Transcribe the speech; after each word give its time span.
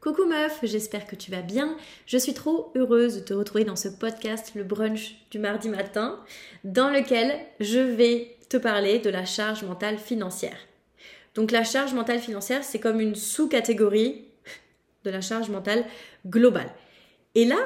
Coucou 0.00 0.24
meuf, 0.24 0.60
j'espère 0.62 1.06
que 1.06 1.14
tu 1.14 1.30
vas 1.30 1.42
bien. 1.42 1.76
Je 2.06 2.16
suis 2.16 2.32
trop 2.32 2.72
heureuse 2.74 3.16
de 3.16 3.20
te 3.20 3.34
retrouver 3.34 3.64
dans 3.64 3.76
ce 3.76 3.88
podcast, 3.88 4.52
le 4.54 4.64
brunch 4.64 5.16
du 5.30 5.38
mardi 5.38 5.68
matin, 5.68 6.18
dans 6.64 6.88
lequel 6.88 7.38
je 7.60 7.80
vais 7.80 8.34
te 8.48 8.56
parler 8.56 8.98
de 8.98 9.10
la 9.10 9.26
charge 9.26 9.62
mentale 9.62 9.98
financière. 9.98 10.56
Donc 11.34 11.50
la 11.50 11.64
charge 11.64 11.92
mentale 11.92 12.18
financière, 12.18 12.64
c'est 12.64 12.78
comme 12.78 12.98
une 12.98 13.14
sous-catégorie 13.14 14.24
de 15.04 15.10
la 15.10 15.20
charge 15.20 15.50
mentale 15.50 15.84
globale. 16.26 16.72
Et 17.34 17.44
là, 17.44 17.58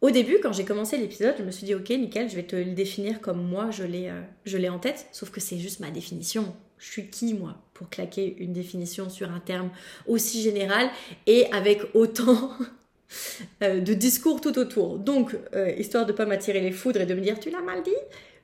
au 0.00 0.10
début, 0.10 0.40
quand 0.42 0.52
j'ai 0.52 0.64
commencé 0.64 0.96
l'épisode, 0.96 1.36
je 1.38 1.44
me 1.44 1.52
suis 1.52 1.64
dit, 1.64 1.76
ok, 1.76 1.90
nickel, 1.90 2.28
je 2.28 2.34
vais 2.34 2.42
te 2.42 2.56
le 2.56 2.72
définir 2.72 3.20
comme 3.20 3.40
moi, 3.40 3.70
je 3.70 3.84
l'ai, 3.84 4.10
euh, 4.10 4.70
en 4.72 4.80
tête, 4.80 5.06
sauf 5.12 5.30
que 5.30 5.38
c'est 5.38 5.58
juste 5.58 5.78
ma 5.78 5.92
définition. 5.92 6.56
Je 6.78 6.90
suis 6.90 7.08
qui, 7.08 7.34
moi, 7.34 7.56
claquer 7.86 8.36
une 8.38 8.52
définition 8.52 9.10
sur 9.10 9.30
un 9.30 9.40
terme 9.40 9.70
aussi 10.06 10.42
général 10.42 10.90
et 11.26 11.46
avec 11.52 11.82
autant 11.94 12.50
euh, 13.62 13.80
de 13.80 13.94
discours 13.94 14.40
tout 14.40 14.58
autour 14.58 14.98
Donc, 14.98 15.36
euh, 15.54 15.72
histoire 15.78 16.06
de 16.06 16.12
pas 16.12 16.26
m'attirer 16.26 16.60
les 16.60 16.72
foudres 16.72 17.00
et 17.00 17.06
de 17.06 17.14
me 17.14 17.20
dire, 17.20 17.38
tu 17.38 17.50
l'as 17.50 17.62
mal 17.62 17.82
dit, 17.82 17.90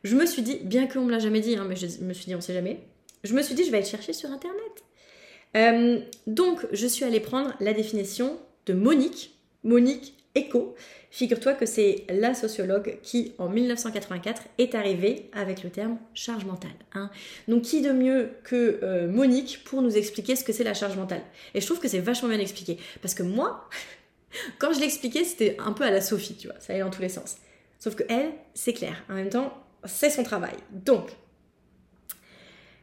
je 0.05 0.14
me 0.14 0.27
suis 0.27 0.42
dit, 0.42 0.60
bien 0.62 0.86
qu'on 0.86 1.05
me 1.05 1.10
l'a 1.10 1.18
jamais 1.18 1.41
dit, 1.41 1.56
hein, 1.56 1.66
mais 1.68 1.77
je 1.77 1.86
me 2.05 2.12
suis 2.12 2.27
dit, 2.27 2.34
on 2.34 2.41
sait 2.41 2.55
jamais, 2.55 2.80
je 3.24 3.34
me 3.34 3.42
suis 3.42 3.55
dit, 3.55 3.64
je 3.64 3.70
vais 3.70 3.78
aller 3.78 3.86
chercher 3.86 4.12
sur 4.12 4.30
Internet. 4.30 6.05
donc, 6.27 6.66
je 6.72 6.86
suis 6.86 7.05
allée 7.05 7.20
prendre 7.20 7.55
la 7.60 7.72
définition 7.72 8.38
de 8.66 8.74
Monique, 8.74 9.38
Monique 9.62 10.14
Echo, 10.34 10.74
Figure-toi 11.14 11.52
que 11.52 11.64
c'est 11.64 12.06
la 12.08 12.34
sociologue 12.34 12.98
qui, 13.04 13.34
en 13.38 13.48
1984, 13.48 14.42
est 14.58 14.74
arrivée 14.74 15.30
avec 15.32 15.62
le 15.62 15.70
terme 15.70 15.96
charge 16.12 16.44
mentale. 16.44 16.74
Hein. 16.92 17.08
Donc, 17.46 17.62
qui 17.62 17.82
de 17.82 17.92
mieux 17.92 18.30
que 18.42 18.80
euh, 18.82 19.06
Monique 19.06 19.62
pour 19.64 19.80
nous 19.80 19.96
expliquer 19.96 20.34
ce 20.34 20.42
que 20.42 20.52
c'est 20.52 20.64
la 20.64 20.74
charge 20.74 20.96
mentale? 20.96 21.22
Et 21.54 21.60
je 21.60 21.66
trouve 21.66 21.78
que 21.78 21.86
c'est 21.86 22.00
vachement 22.00 22.28
bien 22.28 22.40
expliqué. 22.40 22.78
Parce 23.00 23.14
que 23.14 23.22
moi, 23.22 23.68
quand 24.58 24.72
je 24.72 24.80
l'expliquais, 24.80 25.22
c'était 25.22 25.56
un 25.60 25.70
peu 25.70 25.84
à 25.84 25.92
la 25.92 26.00
Sophie, 26.00 26.34
tu 26.34 26.48
vois, 26.48 26.58
ça 26.58 26.72
allait 26.72 26.82
dans 26.82 26.90
tous 26.90 27.02
les 27.02 27.08
sens. 27.08 27.36
Sauf 27.78 27.94
que 27.94 28.02
elle, 28.08 28.32
c'est 28.54 28.72
clair. 28.72 29.04
En 29.08 29.14
même 29.14 29.28
temps, 29.28 29.56
c'est 29.84 30.10
son 30.10 30.24
travail. 30.24 30.56
Donc, 30.72 31.10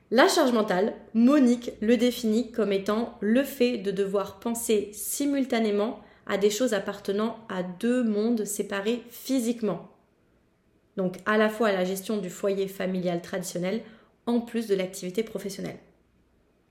la 0.09 0.30
charge 0.30 0.53
mentale, 0.53 0.93
Monique 1.13 1.73
le 1.81 1.97
définit 1.97 2.53
comme 2.53 2.71
étant 2.71 3.17
le 3.19 3.43
fait 3.43 3.77
de 3.77 3.91
devoir 3.91 4.39
penser 4.39 4.89
simultanément 4.93 6.02
à 6.31 6.37
des 6.37 6.49
choses 6.49 6.73
appartenant 6.73 7.37
à 7.49 7.61
deux 7.61 8.03
mondes 8.03 8.45
séparés 8.45 9.03
physiquement. 9.09 9.91
Donc 10.95 11.17
à 11.25 11.37
la 11.37 11.49
fois 11.49 11.67
à 11.67 11.73
la 11.73 11.83
gestion 11.83 12.17
du 12.17 12.29
foyer 12.29 12.69
familial 12.69 13.21
traditionnel, 13.21 13.81
en 14.25 14.39
plus 14.39 14.67
de 14.67 14.73
l'activité 14.73 15.23
professionnelle. 15.23 15.77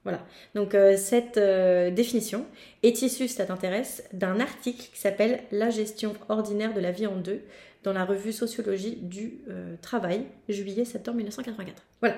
Voilà. 0.05 0.25
Donc 0.55 0.75
euh, 0.75 0.97
cette 0.97 1.37
euh, 1.37 1.91
définition 1.91 2.47
est 2.83 3.03
issue, 3.03 3.29
si 3.29 3.35
ça 3.35 3.45
t'intéresse, 3.45 4.03
d'un 4.15 4.41
article 4.41 4.89
qui 4.95 4.99
s'appelle 4.99 5.43
La 5.53 5.69
gestion 5.69 6.15
ordinaire 6.31 6.73
de 6.73 6.81
la 6.81 6.91
vie 6.91 7.07
en 7.07 7.17
deux 7.17 7.43
dans 7.83 7.93
la 7.93 8.07
revue 8.07 8.33
Sociologie 8.33 8.97
du 8.97 9.41
euh, 9.51 9.77
travail, 9.83 10.25
juillet-septembre 10.49 11.19
1984. 11.19 11.83
Voilà. 12.01 12.17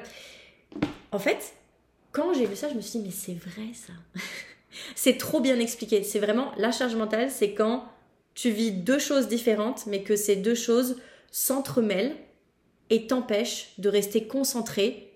En 1.10 1.18
fait, 1.18 1.54
quand 2.12 2.32
j'ai 2.34 2.46
vu 2.46 2.54
ça, 2.54 2.68
je 2.68 2.74
me 2.74 2.80
suis 2.80 3.00
dit, 3.00 3.06
mais 3.06 3.10
c'est 3.10 3.34
vrai 3.34 3.72
ça. 3.74 3.94
C'est 4.95 5.19
trop 5.19 5.41
bien 5.41 5.59
expliqué. 5.59 6.03
C'est 6.03 6.19
vraiment 6.19 6.53
la 6.56 6.73
charge 6.73 6.97
mentale, 6.97 7.31
c'est 7.31 7.53
quand 7.53 7.84
tu 8.34 8.51
vis 8.51 8.73
deux 8.73 8.98
choses 8.98 9.28
différentes, 9.28 9.87
mais 9.87 10.03
que 10.03 10.17
ces 10.17 10.37
deux 10.37 10.55
choses 10.55 10.97
s'entremêlent 11.31 12.17
et 12.91 13.06
t'empêchent 13.06 13.73
de 13.78 13.89
rester 13.89 14.27
concentré 14.27 15.12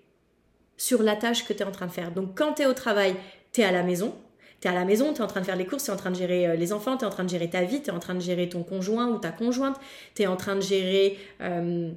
sur 0.77 1.01
la 1.01 1.15
tâche 1.15 1.45
que 1.45 1.53
tu 1.53 1.59
es 1.59 1.65
en 1.65 1.71
train 1.71 1.87
de 1.87 1.91
faire. 1.91 2.11
Donc 2.11 2.37
quand 2.37 2.53
tu 2.53 2.61
es 2.61 2.65
au 2.65 2.73
travail, 2.73 3.15
tu 3.51 3.61
es 3.61 3.63
à 3.63 3.71
la 3.71 3.83
maison. 3.83 4.15
Tu 4.61 4.67
es 4.67 4.71
à 4.71 4.73
la 4.73 4.85
maison, 4.85 5.13
tu 5.13 5.19
es 5.19 5.23
en 5.23 5.27
train 5.27 5.41
de 5.41 5.45
faire 5.45 5.55
les 5.55 5.65
courses, 5.65 5.83
tu 5.83 5.91
es 5.91 5.93
en 5.93 5.97
train 5.97 6.09
de 6.09 6.15
gérer 6.15 6.47
euh, 6.47 6.55
les 6.55 6.73
enfants, 6.73 6.97
tu 6.97 7.03
es 7.03 7.07
en 7.07 7.11
train 7.11 7.23
de 7.23 7.29
gérer 7.29 7.49
ta 7.49 7.63
vie, 7.63 7.81
tu 7.81 7.89
es 7.89 7.93
en 7.93 7.99
train 7.99 8.15
de 8.15 8.19
gérer 8.19 8.49
ton 8.49 8.63
conjoint 8.63 9.07
ou 9.09 9.19
ta 9.19 9.31
conjointe, 9.31 9.79
tu 10.15 10.23
es 10.23 10.27
en 10.27 10.35
train 10.35 10.55
de 10.55 10.61
gérer 10.61 11.19
euh, 11.41 11.91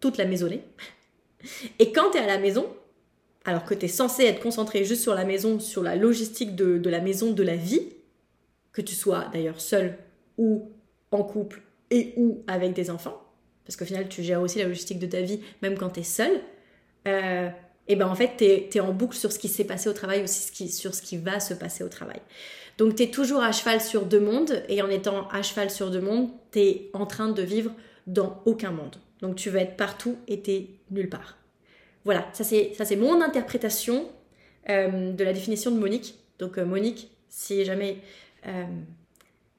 toute 0.00 0.18
la 0.18 0.26
maisonnée. 0.26 0.62
Et 1.78 1.92
quand 1.92 2.10
tu 2.10 2.18
es 2.18 2.20
à 2.20 2.26
la 2.26 2.38
maison, 2.38 2.66
alors 3.44 3.64
que 3.64 3.74
tu 3.74 3.86
es 3.86 3.88
censé 3.88 4.24
être 4.24 4.40
concentré 4.40 4.84
juste 4.84 5.02
sur 5.02 5.14
la 5.14 5.24
maison, 5.24 5.60
sur 5.60 5.82
la 5.82 5.96
logistique 5.96 6.54
de, 6.56 6.88
la 6.88 7.00
maison, 7.00 7.32
de 7.32 7.42
la 7.42 7.56
vie, 7.56 7.92
que 8.72 8.80
tu 8.80 8.94
sois 8.94 9.26
d'ailleurs 9.32 9.60
seul 9.60 9.96
ou 10.38 10.72
en 11.10 11.22
couple 11.22 11.62
et 11.90 12.14
ou 12.16 12.42
avec 12.46 12.72
des 12.72 12.90
enfants, 12.90 13.22
parce 13.64 13.76
qu'au 13.76 13.84
final 13.84 14.08
tu 14.08 14.22
gères 14.22 14.40
aussi 14.40 14.58
la 14.58 14.64
logistique 14.64 14.98
de 14.98 15.06
ta 15.06 15.20
vie 15.20 15.40
même 15.62 15.76
quand 15.76 15.90
tu 15.90 16.00
es 16.00 16.04
seul, 16.04 16.40
euh, 17.06 17.48
et 17.86 17.96
ben 17.96 18.08
en 18.08 18.14
fait 18.14 18.32
tu 18.36 18.44
es, 18.44 18.80
en 18.80 18.92
boucle 18.92 19.16
sur 19.16 19.30
ce 19.30 19.38
qui 19.38 19.48
s'est 19.48 19.64
passé 19.64 19.88
au 19.88 19.92
travail 19.92 20.22
aussi 20.22 20.68
sur 20.68 20.94
ce 20.94 21.02
qui 21.02 21.18
va 21.18 21.38
se 21.38 21.54
passer 21.54 21.84
au 21.84 21.88
travail. 21.88 22.20
Donc 22.78 22.96
tu 22.96 23.04
es 23.04 23.10
toujours 23.10 23.42
à 23.42 23.52
cheval 23.52 23.80
sur 23.80 24.06
deux 24.06 24.20
mondes 24.20 24.64
et 24.68 24.82
en 24.82 24.90
étant 24.90 25.28
à 25.28 25.42
cheval 25.42 25.70
sur 25.70 25.90
deux 25.90 26.00
mondes, 26.00 26.30
tu 26.50 26.60
es 26.60 26.90
en 26.94 27.06
train 27.06 27.28
de 27.28 27.42
vivre 27.42 27.70
dans 28.06 28.42
aucun 28.46 28.72
monde. 28.72 28.96
Donc 29.20 29.36
tu 29.36 29.50
vas 29.50 29.60
être 29.60 29.76
partout 29.76 30.16
et 30.26 30.40
tu 30.40 30.66
nulle 30.90 31.08
part. 31.08 31.36
Voilà, 32.04 32.28
ça 32.32 32.44
c'est 32.44 32.96
mon 32.96 33.20
interprétation 33.22 34.08
euh, 34.68 35.12
de 35.12 35.24
la 35.24 35.32
définition 35.32 35.70
de 35.70 35.78
Monique. 35.78 36.18
Donc 36.38 36.58
euh, 36.58 36.64
Monique, 36.64 37.10
si 37.28 37.64
jamais 37.64 37.98
euh, 38.46 38.64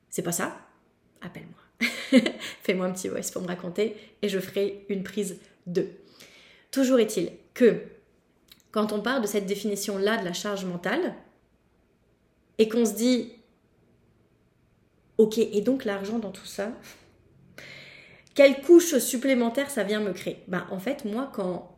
c'est 0.09 0.21
pas 0.21 0.31
ça, 0.31 0.57
appelle-moi. 1.21 2.21
Fais-moi 2.63 2.85
un 2.85 2.91
petit 2.91 3.09
voice 3.09 3.31
pour 3.33 3.41
me 3.41 3.47
raconter 3.47 3.95
et 4.21 4.29
je 4.29 4.39
ferai 4.39 4.85
une 4.89 5.03
prise 5.03 5.39
2. 5.67 5.89
Toujours 6.71 6.99
est-il 6.99 7.31
que 7.53 7.81
quand 8.71 8.91
on 8.91 9.01
parle 9.01 9.21
de 9.21 9.27
cette 9.27 9.45
définition-là 9.45 10.17
de 10.17 10.25
la 10.25 10.33
charge 10.33 10.65
mentale 10.65 11.15
et 12.57 12.69
qu'on 12.69 12.85
se 12.85 12.93
dit 12.93 13.33
ok, 15.17 15.37
et 15.37 15.61
donc 15.61 15.85
l'argent 15.85 16.19
dans 16.19 16.31
tout 16.31 16.45
ça, 16.45 16.71
quelle 18.35 18.61
couche 18.61 18.97
supplémentaire 18.97 19.69
ça 19.69 19.83
vient 19.83 20.01
me 20.01 20.11
créer? 20.11 20.43
Ben, 20.47 20.67
En 20.69 20.79
fait, 20.79 21.05
moi, 21.05 21.31
quand 21.33 21.74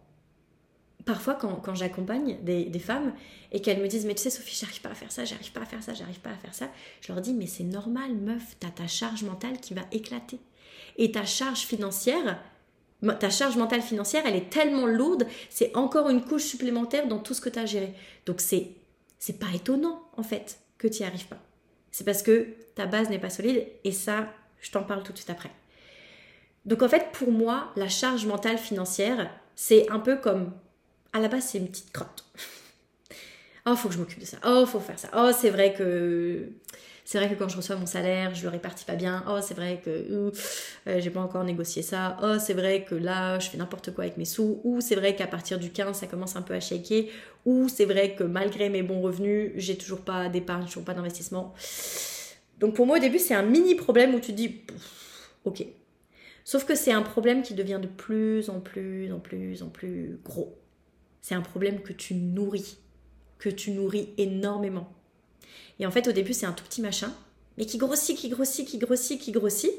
parfois 1.08 1.36
quand, 1.36 1.74
j'accompagne 1.74 2.38
des, 2.44 2.80
femmes 2.80 3.14
et 3.52 3.62
qu'elles 3.62 3.82
me 3.82 3.88
disent 3.88 4.06
mais 4.06 4.14
tu 4.14 4.24
sais 4.24 4.30
Sophie 4.30 4.56
j'arrive 4.60 4.82
pas 4.82 4.90
à 4.90 4.94
faire 4.94 5.12
ça, 5.12 5.24
j'arrive 5.26 5.52
pas 5.54 5.62
à 5.62 5.66
faire 5.66 5.82
ça, 5.82 5.94
j'arrive 5.94 6.20
pas 6.20 6.30
à 6.30 6.36
faire 6.36 6.54
ça, 6.54 6.70
je 7.02 7.12
leur 7.12 7.22
dis 7.22 7.34
mais 7.34 7.48
c'est 7.48 7.64
normal 7.64 8.14
meuf, 8.14 8.58
t'as 8.60 8.70
ta 8.70 8.88
charge 8.88 9.24
mentale 9.24 9.60
qui 9.60 9.74
va 9.74 9.82
éclater. 9.92 10.38
Et 10.98 11.12
ta 11.12 11.26
charge 11.26 11.62
financière, 11.62 12.44
ta 13.20 13.30
charge 13.30 13.56
mentale 13.56 13.82
financière, 13.82 14.24
elle 14.26 14.36
est 14.36 14.50
tellement 14.50 14.86
lourde, 14.86 15.26
c'est 15.50 15.76
encore 15.78 16.10
une 16.10 16.24
couche 16.24 16.44
supplémentaire 16.44 17.08
dans 17.08 17.20
tout 17.20 17.34
ce 17.34 17.42
que 17.42 17.50
tu 17.50 17.60
as 17.60 17.66
géré. 17.66 17.94
Donc 18.26 18.42
c'est 18.42 18.72
c'est 19.18 19.40
pas 19.40 19.48
étonnant 19.56 20.04
en 20.18 20.24
fait 20.24 20.60
que 20.78 20.88
tu 20.88 21.02
n'y 21.02 21.08
arrives 21.08 21.28
pas. 21.28 21.40
C'est 21.92 22.04
parce 22.04 22.22
que 22.22 22.50
ta 22.76 22.86
base 22.86 23.10
n'est 23.10 23.18
pas 23.18 23.30
solide 23.30 23.66
et 23.86 23.92
ça, 23.94 24.28
je 24.60 24.72
t'en 24.72 24.84
parle 24.84 25.04
tout 25.04 25.14
de 25.14 25.18
suite 25.18 25.30
après. 25.30 25.52
Donc 26.66 26.82
en 26.84 26.90
fait, 26.90 27.12
pour 27.14 27.32
moi, 27.32 27.72
la 27.78 27.88
charge 27.88 28.26
mentale 28.26 28.58
financière, 28.58 29.32
c'est 29.56 29.90
un 29.90 30.00
peu 30.00 30.18
comme 30.18 30.52
à 31.18 31.22
la 31.22 31.28
base, 31.28 31.46
c'est 31.46 31.58
une 31.58 31.68
petite 31.68 31.92
crotte. 31.92 32.26
oh, 33.66 33.76
faut 33.76 33.90
que 33.90 33.94
je 33.94 34.00
m'occupe 34.00 34.20
de 34.20 34.26
ça. 34.26 34.38
Oh, 34.46 34.66
faut 34.66 34.80
faire 34.80 35.00
ça. 35.00 35.10
Oh, 35.16 35.32
c'est 35.38 35.50
vrai 35.50 35.74
que 35.74 36.50
c'est 37.08 37.20
vrai 37.20 37.30
que 37.30 37.36
quand 37.36 37.48
je 37.48 37.56
reçois 37.56 37.78
mon 37.78 37.86
salaire, 37.86 38.36
je 38.36 38.44
le 38.44 38.50
répartis 38.50 38.84
pas 38.84 38.96
bien. 38.96 39.24
Oh, 39.30 39.40
c'est 39.42 39.54
vrai 39.54 39.82
que 39.84 39.90
euh, 39.90 41.00
j'ai 41.00 41.10
pas 41.10 41.22
encore 41.22 41.46
négocié 41.46 41.82
ça. 41.82 42.18
Oh, 42.22 42.36
c'est 42.38 42.54
vrai 42.54 42.84
que 42.84 42.96
là, 42.96 43.40
je 43.40 43.50
fais 43.50 43.58
n'importe 43.58 43.94
quoi 43.94 44.04
avec 44.04 44.18
mes 44.18 44.26
sous. 44.26 44.60
Ou 44.66 44.82
c'est 44.82 44.96
vrai 44.96 45.16
qu'à 45.16 45.26
partir 45.26 45.58
du 45.58 45.70
15, 45.72 45.98
ça 45.98 46.08
commence 46.08 46.36
un 46.36 46.42
peu 46.42 46.54
à 46.54 46.60
shaker. 46.60 47.06
Ou 47.46 47.70
c'est 47.70 47.86
vrai 47.86 48.14
que 48.16 48.26
malgré 48.26 48.68
mes 48.68 48.84
bons 48.84 49.00
revenus, 49.00 49.54
j'ai 49.56 49.78
toujours 49.78 50.02
pas 50.02 50.28
d'épargne, 50.28 50.66
toujours 50.66 50.84
pas 50.84 50.94
d'investissement. 50.94 51.54
Donc 52.60 52.76
pour 52.76 52.86
moi, 52.86 52.98
au 52.98 53.00
début, 53.00 53.20
c'est 53.20 53.36
un 53.36 53.44
mini 53.44 53.76
problème 53.76 54.14
où 54.14 54.20
tu 54.20 54.34
dis, 54.34 54.64
ok. 55.46 55.66
Sauf 56.44 56.66
que 56.66 56.76
c'est 56.76 56.92
un 56.92 57.04
problème 57.04 57.42
qui 57.42 57.54
devient 57.54 57.80
de 57.82 57.88
plus 57.88 58.50
en 58.50 58.60
plus, 58.60 59.14
en 59.14 59.20
plus, 59.20 59.64
en 59.64 59.70
plus 59.70 60.20
gros. 60.26 60.58
C'est 61.28 61.36
un 61.36 61.42
problème 61.42 61.82
que 61.82 61.92
tu 61.92 62.14
nourris, 62.14 62.78
que 63.38 63.50
tu 63.50 63.72
nourris 63.72 64.14
énormément. 64.18 64.90
Et 65.78 65.86
en 65.86 65.92
fait, 65.92 66.08
au 66.08 66.14
début, 66.14 66.32
c'est 66.32 66.46
un 66.46 66.54
tout 66.54 66.64
petit 66.64 66.82
machin, 66.82 67.14
mais 67.58 67.66
qui 67.66 67.78
grossit, 67.78 68.18
qui 68.18 68.30
grossit, 68.30 68.66
qui 68.66 68.78
grossit, 68.78 69.20
qui 69.20 69.34
grossit. 69.34 69.74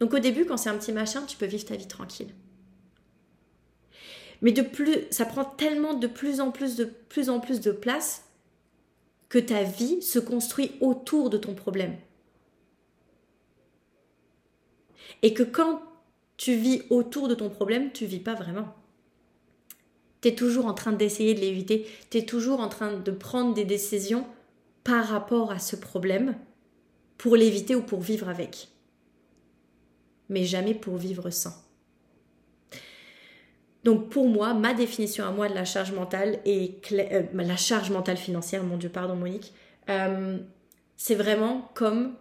Donc 0.00 0.14
au 0.14 0.18
début, 0.20 0.46
quand 0.46 0.56
c'est 0.56 0.70
un 0.70 0.78
petit 0.78 0.92
machin, 0.92 1.20
tu 1.26 1.36
peux 1.36 1.44
vivre 1.44 1.66
ta 1.66 1.76
vie 1.76 1.86
tranquille. 1.86 2.30
Mais 4.40 4.52
de 4.52 4.62
plus, 4.62 5.00
ça 5.10 5.26
prend 5.26 5.44
tellement 5.44 5.92
de 5.92 6.06
plus 6.06 6.40
en 6.40 6.50
plus 6.50 6.76
de 6.76 6.86
plus 6.86 7.28
en 7.28 7.40
plus 7.40 7.60
de 7.60 7.72
place 7.72 8.24
que 9.28 9.38
ta 9.38 9.64
vie 9.64 10.00
se 10.00 10.18
construit 10.18 10.76
autour 10.80 11.28
de 11.28 11.36
ton 11.36 11.54
problème. 11.54 11.94
Et 15.20 15.34
que 15.34 15.42
quand 15.42 15.82
tu 16.38 16.54
vis 16.54 16.84
autour 16.88 17.28
de 17.28 17.34
ton 17.34 17.50
problème, 17.50 17.92
tu 17.92 18.06
vis 18.06 18.20
pas 18.20 18.34
vraiment 18.34 18.74
tu 20.20 20.28
es 20.28 20.34
toujours 20.34 20.66
en 20.66 20.74
train 20.74 20.92
d'essayer 20.92 21.34
de 21.34 21.40
l'éviter, 21.40 21.86
tu 22.10 22.18
es 22.18 22.24
toujours 22.24 22.60
en 22.60 22.68
train 22.68 22.92
de 22.92 23.10
prendre 23.10 23.54
des 23.54 23.64
décisions 23.64 24.26
par 24.84 25.06
rapport 25.06 25.50
à 25.50 25.58
ce 25.58 25.76
problème 25.76 26.36
pour 27.18 27.36
l'éviter 27.36 27.74
ou 27.74 27.82
pour 27.82 28.00
vivre 28.00 28.28
avec. 28.28 28.68
Mais 30.28 30.44
jamais 30.44 30.74
pour 30.74 30.96
vivre 30.96 31.30
sans. 31.30 31.66
Donc 33.84 34.10
pour 34.10 34.28
moi, 34.28 34.52
ma 34.52 34.74
définition 34.74 35.24
à 35.24 35.30
moi 35.30 35.48
de 35.48 35.54
la 35.54 35.64
charge 35.64 35.92
mentale 35.92 36.40
et 36.44 36.80
euh, 36.92 37.22
la 37.32 37.56
charge 37.56 37.90
mentale 37.90 38.16
financière, 38.16 38.64
mon 38.64 38.76
Dieu, 38.76 38.88
pardon 38.88 39.14
Monique, 39.14 39.52
euh, 39.88 40.38
c'est 40.96 41.14
vraiment 41.14 41.70
comme 41.74 42.16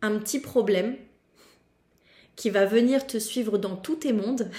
un 0.00 0.18
petit 0.18 0.40
problème 0.40 0.96
qui 2.36 2.50
va 2.50 2.64
venir 2.64 3.06
te 3.06 3.18
suivre 3.18 3.58
dans 3.58 3.76
tous 3.76 3.96
tes 3.96 4.12
mondes. 4.12 4.50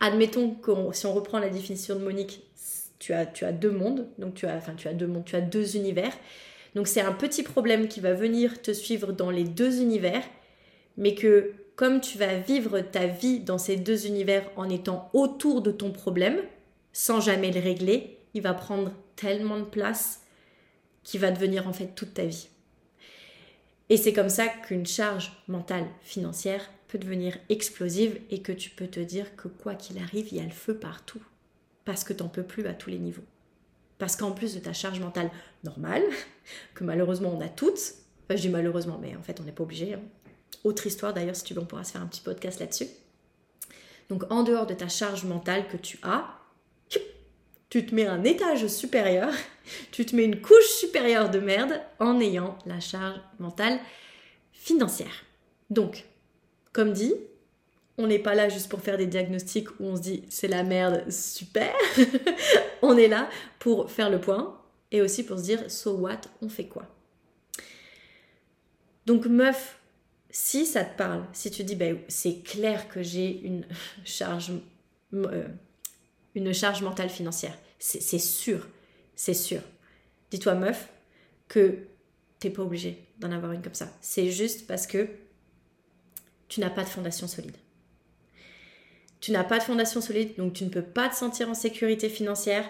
Admettons 0.00 0.50
que 0.54 0.72
si 0.92 1.06
on 1.06 1.12
reprend 1.12 1.38
la 1.38 1.48
définition 1.48 1.96
de 1.96 2.04
Monique, 2.04 2.42
tu 2.98 3.12
as, 3.12 3.52
deux 3.52 3.70
mondes, 3.70 4.08
donc 4.18 4.34
tu 4.34 4.46
as, 4.46 4.60
tu 4.76 4.88
as 4.88 4.94
deux 4.94 5.06
mondes, 5.06 5.24
tu 5.24 5.36
as 5.36 5.40
deux 5.40 5.76
univers. 5.76 6.12
Donc 6.74 6.88
c'est 6.88 7.00
un 7.00 7.12
petit 7.12 7.42
problème 7.42 7.88
qui 7.88 8.00
va 8.00 8.14
venir 8.14 8.62
te 8.62 8.72
suivre 8.72 9.12
dans 9.12 9.30
les 9.30 9.44
deux 9.44 9.80
univers, 9.80 10.22
mais 10.96 11.14
que 11.14 11.52
comme 11.76 12.00
tu 12.00 12.18
vas 12.18 12.38
vivre 12.38 12.80
ta 12.80 13.06
vie 13.06 13.40
dans 13.40 13.58
ces 13.58 13.76
deux 13.76 14.06
univers 14.06 14.48
en 14.56 14.68
étant 14.68 15.10
autour 15.12 15.60
de 15.60 15.70
ton 15.70 15.90
problème, 15.90 16.38
sans 16.92 17.20
jamais 17.20 17.50
le 17.50 17.60
régler, 17.60 18.18
il 18.32 18.42
va 18.42 18.54
prendre 18.54 18.92
tellement 19.16 19.58
de 19.58 19.64
place 19.64 20.22
qu'il 21.02 21.20
va 21.20 21.30
devenir 21.30 21.68
en 21.68 21.72
fait 21.72 21.94
toute 21.94 22.14
ta 22.14 22.24
vie. 22.24 22.48
Et 23.90 23.96
c'est 23.96 24.12
comme 24.12 24.28
ça 24.28 24.48
qu'une 24.48 24.86
charge 24.86 25.32
mentale 25.46 25.86
financière 26.00 26.70
devenir 26.98 27.36
explosive 27.48 28.20
et 28.30 28.42
que 28.42 28.52
tu 28.52 28.70
peux 28.70 28.86
te 28.86 29.00
dire 29.00 29.36
que 29.36 29.48
quoi 29.48 29.74
qu'il 29.74 29.98
arrive, 29.98 30.28
il 30.30 30.38
y 30.38 30.40
a 30.40 30.44
le 30.44 30.50
feu 30.50 30.74
partout. 30.74 31.22
Parce 31.84 32.04
que 32.04 32.12
tu 32.12 32.22
n'en 32.22 32.28
peux 32.28 32.42
plus 32.42 32.66
à 32.66 32.74
tous 32.74 32.90
les 32.90 32.98
niveaux. 32.98 33.24
Parce 33.98 34.16
qu'en 34.16 34.32
plus 34.32 34.54
de 34.54 34.60
ta 34.60 34.72
charge 34.72 35.00
mentale 35.00 35.30
normale, 35.62 36.02
que 36.74 36.84
malheureusement 36.84 37.34
on 37.36 37.40
a 37.40 37.48
toutes, 37.48 37.94
enfin 38.24 38.36
je 38.36 38.42
dis 38.42 38.48
malheureusement, 38.48 38.98
mais 39.00 39.16
en 39.16 39.22
fait 39.22 39.40
on 39.40 39.44
n'est 39.44 39.52
pas 39.52 39.62
obligé. 39.62 39.94
Hein. 39.94 40.00
Autre 40.64 40.86
histoire 40.86 41.12
d'ailleurs, 41.12 41.36
si 41.36 41.44
tu 41.44 41.54
veux, 41.54 41.60
on 41.60 41.66
pourra 41.66 41.84
se 41.84 41.92
faire 41.92 42.02
un 42.02 42.06
petit 42.06 42.22
podcast 42.22 42.60
là-dessus. 42.60 42.88
Donc 44.08 44.30
en 44.30 44.42
dehors 44.42 44.66
de 44.66 44.74
ta 44.74 44.88
charge 44.88 45.24
mentale 45.24 45.68
que 45.68 45.76
tu 45.76 45.98
as, 46.02 46.26
tu 47.70 47.86
te 47.86 47.94
mets 47.94 48.06
un 48.06 48.24
étage 48.24 48.66
supérieur, 48.66 49.32
tu 49.90 50.04
te 50.06 50.16
mets 50.16 50.24
une 50.24 50.40
couche 50.40 50.68
supérieure 50.80 51.30
de 51.30 51.38
merde 51.38 51.80
en 51.98 52.20
ayant 52.20 52.58
la 52.66 52.80
charge 52.80 53.20
mentale 53.38 53.78
financière. 54.52 55.24
Donc, 55.70 56.04
comme 56.74 56.92
dit, 56.92 57.14
on 57.96 58.08
n'est 58.08 58.18
pas 58.18 58.34
là 58.34 58.50
juste 58.50 58.68
pour 58.68 58.80
faire 58.80 58.98
des 58.98 59.06
diagnostics 59.06 59.70
où 59.80 59.86
on 59.86 59.96
se 59.96 60.02
dit 60.02 60.24
c'est 60.28 60.48
la 60.48 60.64
merde, 60.64 61.10
super. 61.10 61.72
on 62.82 62.98
est 62.98 63.08
là 63.08 63.30
pour 63.58 63.90
faire 63.90 64.10
le 64.10 64.20
point 64.20 64.60
et 64.90 65.00
aussi 65.00 65.24
pour 65.24 65.38
se 65.38 65.44
dire 65.44 65.70
so 65.70 65.94
what, 65.94 66.20
on 66.42 66.50
fait 66.50 66.66
quoi? 66.66 66.86
Donc 69.06 69.26
meuf, 69.26 69.78
si 70.30 70.66
ça 70.66 70.84
te 70.84 70.98
parle, 70.98 71.24
si 71.32 71.50
tu 71.50 71.62
dis 71.62 71.76
ben, 71.76 71.98
c'est 72.08 72.42
clair 72.42 72.88
que 72.88 73.02
j'ai 73.02 73.40
une 73.42 73.64
charge, 74.04 74.50
euh, 75.14 75.46
une 76.34 76.52
charge 76.52 76.82
mentale 76.82 77.08
financière, 77.08 77.56
c'est 77.78 78.18
sûr, 78.18 78.66
c'est 79.14 79.34
sûr. 79.34 79.60
Dis-toi 80.32 80.54
meuf 80.56 80.88
que 81.46 81.78
t'es 82.40 82.50
pas 82.50 82.62
obligé 82.62 83.06
d'en 83.20 83.30
avoir 83.30 83.52
une 83.52 83.62
comme 83.62 83.74
ça. 83.74 83.92
C'est 84.00 84.30
juste 84.30 84.66
parce 84.66 84.88
que 84.88 85.06
tu 86.48 86.60
n'as 86.60 86.70
pas 86.70 86.84
de 86.84 86.88
fondation 86.88 87.26
solide. 87.26 87.56
Tu 89.20 89.32
n'as 89.32 89.44
pas 89.44 89.58
de 89.58 89.64
fondation 89.64 90.00
solide, 90.00 90.36
donc 90.36 90.52
tu 90.52 90.64
ne 90.64 90.70
peux 90.70 90.82
pas 90.82 91.08
te 91.08 91.14
sentir 91.14 91.48
en 91.48 91.54
sécurité 91.54 92.08
financière. 92.08 92.68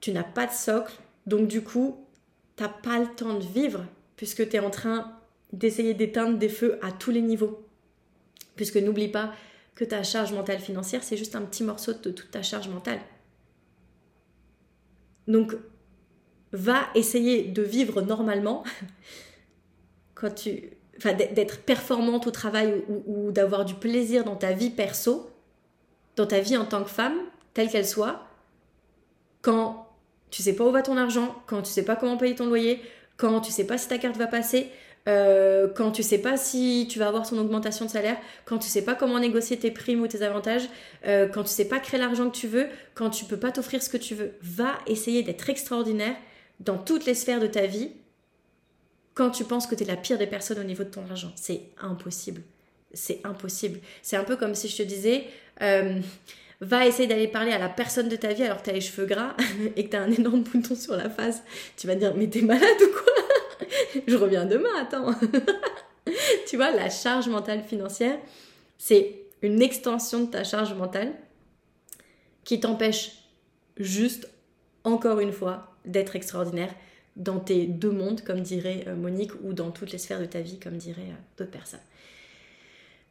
Tu 0.00 0.12
n'as 0.12 0.24
pas 0.24 0.46
de 0.46 0.52
socle, 0.52 0.92
donc 1.26 1.48
du 1.48 1.62
coup, 1.62 2.04
tu 2.56 2.62
n'as 2.62 2.68
pas 2.68 2.98
le 2.98 3.06
temps 3.14 3.34
de 3.38 3.44
vivre 3.44 3.84
puisque 4.16 4.48
tu 4.48 4.56
es 4.56 4.60
en 4.60 4.70
train 4.70 5.12
d'essayer 5.52 5.94
d'éteindre 5.94 6.38
des 6.38 6.48
feux 6.48 6.78
à 6.82 6.90
tous 6.90 7.10
les 7.10 7.22
niveaux. 7.22 7.64
Puisque 8.56 8.76
n'oublie 8.76 9.08
pas 9.08 9.32
que 9.74 9.84
ta 9.84 10.02
charge 10.02 10.32
mentale 10.32 10.58
financière, 10.58 11.04
c'est 11.04 11.16
juste 11.16 11.36
un 11.36 11.42
petit 11.42 11.62
morceau 11.62 11.92
de 11.92 12.10
toute 12.10 12.30
ta 12.30 12.42
charge 12.42 12.68
mentale. 12.68 12.98
Donc, 15.28 15.54
va 16.52 16.88
essayer 16.94 17.44
de 17.44 17.62
vivre 17.62 18.00
normalement 18.00 18.64
quand 20.14 20.34
tu 20.34 20.70
enfin 20.98 21.12
d'être 21.12 21.60
performante 21.60 22.26
au 22.26 22.30
travail 22.30 22.82
ou, 23.06 23.30
d'avoir 23.32 23.64
du 23.64 23.74
plaisir 23.74 24.24
dans 24.24 24.36
ta 24.36 24.52
vie 24.52 24.70
perso, 24.70 25.30
dans 26.16 26.26
ta 26.26 26.40
vie 26.40 26.56
en 26.56 26.64
tant 26.64 26.82
que 26.82 26.90
femme, 26.90 27.16
telle 27.54 27.68
qu'elle 27.68 27.86
soit, 27.86 28.22
quand 29.42 29.88
tu 30.30 30.42
sais 30.42 30.54
pas 30.54 30.64
où 30.64 30.70
va 30.70 30.82
ton 30.82 30.96
argent, 30.96 31.34
quand 31.46 31.62
tu 31.62 31.70
sais 31.70 31.84
pas 31.84 31.96
comment 31.96 32.16
payer 32.16 32.34
ton 32.34 32.46
loyer, 32.46 32.82
quand 33.16 33.40
tu 33.40 33.52
sais 33.52 33.66
pas 33.66 33.78
si 33.78 33.88
ta 33.88 33.98
carte 33.98 34.16
va 34.16 34.26
passer, 34.26 34.70
euh, 35.08 35.68
quand 35.74 35.92
tu 35.92 36.02
sais 36.02 36.18
pas 36.18 36.36
si 36.36 36.88
tu 36.90 36.98
vas 36.98 37.08
avoir 37.08 37.28
ton 37.28 37.38
augmentation 37.38 37.84
de 37.84 37.90
salaire, 37.90 38.16
quand 38.44 38.58
tu 38.58 38.68
sais 38.68 38.82
pas 38.82 38.94
comment 38.94 39.20
négocier 39.20 39.56
tes 39.56 39.70
primes 39.70 40.02
ou 40.02 40.08
tes 40.08 40.22
avantages, 40.22 40.68
euh, 41.06 41.28
quand 41.28 41.44
tu 41.44 41.50
sais 41.50 41.66
pas 41.66 41.78
créer 41.78 42.00
l'argent 42.00 42.28
que 42.28 42.36
tu 42.36 42.48
veux, 42.48 42.66
quand 42.94 43.10
tu 43.10 43.24
peux 43.24 43.36
pas 43.36 43.52
t'offrir 43.52 43.82
ce 43.82 43.88
que 43.88 43.96
tu 43.96 44.14
veux, 44.14 44.32
va 44.42 44.72
essayer 44.86 45.22
d'être 45.22 45.48
extraordinaire 45.48 46.16
dans 46.58 46.78
toutes 46.78 47.06
les 47.06 47.14
sphères 47.14 47.40
de 47.40 47.46
ta 47.46 47.66
vie 47.66 47.92
quand 49.16 49.30
tu 49.30 49.44
penses 49.44 49.66
que 49.66 49.74
tu 49.74 49.82
es 49.82 49.86
la 49.86 49.96
pire 49.96 50.18
des 50.18 50.26
personnes 50.26 50.60
au 50.60 50.64
niveau 50.64 50.84
de 50.84 50.90
ton 50.90 51.02
argent. 51.10 51.32
C'est 51.34 51.62
impossible. 51.80 52.42
C'est 52.92 53.20
impossible. 53.24 53.80
C'est 54.02 54.16
un 54.16 54.24
peu 54.24 54.36
comme 54.36 54.54
si 54.54 54.68
je 54.68 54.76
te 54.76 54.82
disais, 54.82 55.24
euh, 55.62 55.98
va 56.60 56.86
essayer 56.86 57.08
d'aller 57.08 57.26
parler 57.26 57.52
à 57.52 57.58
la 57.58 57.70
personne 57.70 58.10
de 58.10 58.16
ta 58.16 58.34
vie 58.34 58.42
alors 58.42 58.62
que 58.62 58.68
tu 58.68 58.74
les 58.74 58.82
cheveux 58.82 59.06
gras 59.06 59.34
et 59.76 59.86
que 59.86 59.90
tu 59.90 59.96
un 59.96 60.12
énorme 60.12 60.42
bouton 60.42 60.76
sur 60.76 60.94
la 60.96 61.08
face. 61.08 61.42
Tu 61.78 61.86
vas 61.86 61.94
te 61.94 62.00
dire, 62.00 62.14
mais 62.14 62.28
t'es 62.28 62.42
malade 62.42 62.62
ou 62.82 62.92
quoi? 62.92 63.66
Je 64.06 64.16
reviens 64.16 64.44
demain, 64.44 64.68
attends. 64.78 65.14
tu 66.46 66.56
vois, 66.56 66.70
la 66.70 66.90
charge 66.90 67.28
mentale 67.28 67.64
financière, 67.64 68.18
c'est 68.76 69.22
une 69.40 69.62
extension 69.62 70.24
de 70.24 70.30
ta 70.30 70.44
charge 70.44 70.74
mentale 70.74 71.14
qui 72.44 72.60
t'empêche 72.60 73.12
juste, 73.78 74.28
encore 74.84 75.20
une 75.20 75.32
fois, 75.32 75.74
d'être 75.86 76.16
extraordinaire 76.16 76.74
dans 77.16 77.40
tes 77.40 77.66
deux 77.66 77.90
mondes, 77.90 78.22
comme 78.22 78.40
dirait 78.40 78.84
euh, 78.86 78.94
Monique, 78.94 79.32
ou 79.42 79.52
dans 79.52 79.70
toutes 79.70 79.90
les 79.90 79.98
sphères 79.98 80.20
de 80.20 80.26
ta 80.26 80.40
vie, 80.40 80.58
comme 80.58 80.76
diraient 80.76 81.00
euh, 81.00 81.22
d'autres 81.38 81.50
personnes. 81.50 81.80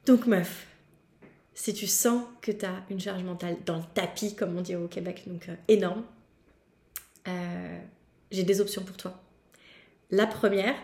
Donc 0.05 0.27
meuf, 0.27 0.67
si 1.55 1.73
tu 1.73 1.87
sens 1.87 2.23
que 2.41 2.51
tu 2.51 2.65
as 2.65 2.83
une 2.89 2.99
charge 2.99 3.23
mentale 3.23 3.57
dans 3.65 3.77
le 3.77 3.83
tapis, 3.93 4.35
comme 4.35 4.55
on 4.55 4.61
dit 4.61 4.75
au 4.75 4.87
Québec, 4.87 5.23
donc 5.25 5.49
euh, 5.49 5.55
énorme, 5.67 6.03
j'ai 8.29 8.43
des 8.43 8.61
options 8.61 8.83
pour 8.83 8.97
toi. 8.97 9.19
La 10.11 10.27
première, 10.27 10.75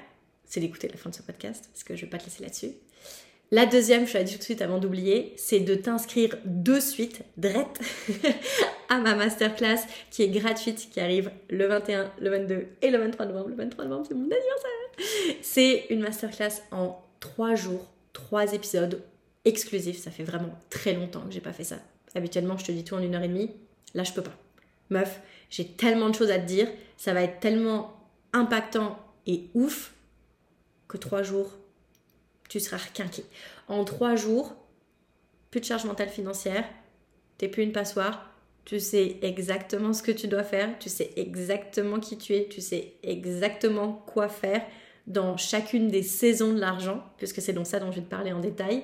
c'est 0.45 0.59
d'écouter 0.59 0.87
la 0.87 0.97
fin 0.97 1.11
de 1.11 1.15
ce 1.15 1.21
podcast, 1.21 1.69
parce 1.71 1.83
que 1.83 1.95
je 1.95 2.01
ne 2.01 2.05
vais 2.05 2.09
pas 2.09 2.17
te 2.17 2.23
laisser 2.23 2.41
là-dessus. 2.41 2.71
La 3.53 3.65
deuxième, 3.65 4.07
je 4.07 4.13
te 4.13 4.17
l'ai 4.17 4.23
dit 4.23 4.31
tout 4.31 4.39
de 4.39 4.43
suite 4.43 4.61
avant 4.61 4.77
d'oublier, 4.77 5.33
c'est 5.35 5.59
de 5.59 5.75
t'inscrire 5.75 6.37
de 6.45 6.79
suite, 6.79 7.23
drette, 7.35 7.81
à 8.89 8.99
ma 8.99 9.13
masterclass 9.13 9.79
qui 10.09 10.23
est 10.23 10.29
gratuite, 10.29 10.87
qui 10.89 11.01
arrive 11.01 11.29
le 11.49 11.67
21, 11.67 12.13
le 12.21 12.29
22 12.29 12.67
et 12.81 12.89
le 12.89 12.97
23 12.97 13.25
novembre. 13.25 13.49
Le 13.49 13.55
23 13.55 13.85
novembre, 13.85 14.05
c'est 14.07 14.13
mon 14.13 14.23
anniversaire. 14.23 15.37
C'est 15.41 15.85
une 15.89 15.99
masterclass 15.99 16.61
en 16.71 17.03
trois 17.19 17.55
jours, 17.55 17.91
trois 18.13 18.53
épisodes 18.53 19.03
exclusifs. 19.43 19.97
Ça 19.97 20.11
fait 20.11 20.23
vraiment 20.23 20.57
très 20.69 20.93
longtemps 20.93 21.21
que 21.21 21.33
j'ai 21.33 21.41
pas 21.41 21.51
fait 21.51 21.65
ça. 21.65 21.79
Habituellement, 22.15 22.57
je 22.57 22.63
te 22.63 22.71
dis 22.71 22.85
tout 22.85 22.95
en 22.95 22.99
une 22.99 23.15
heure 23.15 23.23
et 23.23 23.27
demie. 23.27 23.51
Là, 23.93 24.03
je 24.05 24.13
peux 24.13 24.23
pas. 24.23 24.37
Meuf, 24.89 25.19
j'ai 25.49 25.67
tellement 25.67 26.07
de 26.07 26.15
choses 26.15 26.31
à 26.31 26.39
te 26.39 26.45
dire. 26.45 26.69
Ça 26.95 27.13
va 27.13 27.21
être 27.23 27.41
tellement 27.41 27.97
impactant 28.31 28.97
et 29.27 29.49
ouf 29.55 29.93
que 30.87 30.95
trois 30.95 31.21
jours, 31.21 31.51
tu 32.51 32.59
seras 32.59 32.75
requinqué. 32.75 33.23
En 33.69 33.85
trois 33.85 34.17
jours, 34.17 34.53
plus 35.51 35.61
de 35.61 35.65
charge 35.65 35.85
mentale 35.85 36.09
financière, 36.09 36.65
t'es 37.37 37.47
plus 37.47 37.63
une 37.63 37.71
passoire, 37.71 38.29
tu 38.65 38.77
sais 38.81 39.19
exactement 39.21 39.93
ce 39.93 40.03
que 40.03 40.11
tu 40.11 40.27
dois 40.27 40.43
faire, 40.43 40.77
tu 40.77 40.89
sais 40.89 41.13
exactement 41.15 42.01
qui 42.01 42.17
tu 42.17 42.35
es, 42.35 42.49
tu 42.49 42.59
sais 42.59 42.95
exactement 43.03 44.03
quoi 44.05 44.27
faire 44.27 44.65
dans 45.07 45.37
chacune 45.37 45.87
des 45.87 46.03
saisons 46.03 46.51
de 46.51 46.59
l'argent, 46.59 47.05
puisque 47.15 47.41
c'est 47.41 47.53
donc 47.53 47.67
ça 47.67 47.79
dont 47.79 47.89
je 47.89 47.99
vais 47.99 48.05
te 48.05 48.09
parler 48.09 48.33
en 48.33 48.41
détail, 48.41 48.83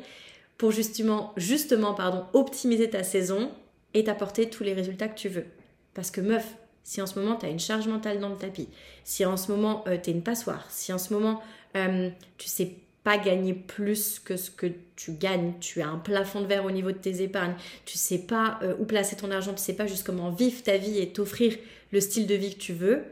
pour 0.57 0.71
justement, 0.71 1.33
justement 1.35 1.93
pardon, 1.93 2.23
optimiser 2.31 2.89
ta 2.89 3.03
saison 3.03 3.51
et 3.93 4.05
t'apporter 4.05 4.49
tous 4.49 4.63
les 4.63 4.73
résultats 4.73 5.09
que 5.09 5.19
tu 5.19 5.27
veux. 5.27 5.45
Parce 5.93 6.09
que 6.09 6.21
meuf, 6.21 6.55
si 6.85 7.01
en 7.01 7.05
ce 7.05 7.19
moment 7.19 7.35
tu 7.35 7.45
as 7.45 7.49
une 7.49 7.59
charge 7.59 7.89
mentale 7.89 8.21
dans 8.21 8.29
le 8.29 8.37
tapis, 8.37 8.69
si 9.03 9.25
en 9.25 9.35
ce 9.35 9.51
moment 9.51 9.83
euh, 9.89 9.97
tu 10.01 10.09
es 10.09 10.13
une 10.13 10.23
passoire, 10.23 10.65
si 10.71 10.93
en 10.93 10.97
ce 10.97 11.13
moment 11.13 11.41
euh, 11.75 12.09
tu 12.37 12.47
sais 12.47 12.77
pas 13.07 13.17
gagner 13.17 13.53
plus 13.53 14.19
que 14.19 14.35
ce 14.35 14.51
que 14.51 14.67
tu 14.97 15.13
gagnes. 15.13 15.53
Tu 15.61 15.81
as 15.81 15.87
un 15.87 15.97
plafond 15.97 16.41
de 16.41 16.45
verre 16.45 16.65
au 16.65 16.71
niveau 16.71 16.91
de 16.91 16.97
tes 16.97 17.21
épargnes. 17.21 17.55
Tu 17.85 17.97
sais 17.97 18.17
pas 18.17 18.59
euh, 18.63 18.75
où 18.79 18.83
placer 18.83 19.15
ton 19.15 19.31
argent. 19.31 19.53
Tu 19.53 19.63
sais 19.63 19.77
pas 19.77 19.87
juste 19.87 20.05
comment 20.05 20.29
vivre 20.29 20.61
ta 20.61 20.75
vie 20.75 20.99
et 20.99 21.13
t'offrir 21.13 21.55
le 21.93 22.01
style 22.01 22.27
de 22.27 22.35
vie 22.35 22.53
que 22.53 22.59
tu 22.59 22.73
veux. 22.73 23.05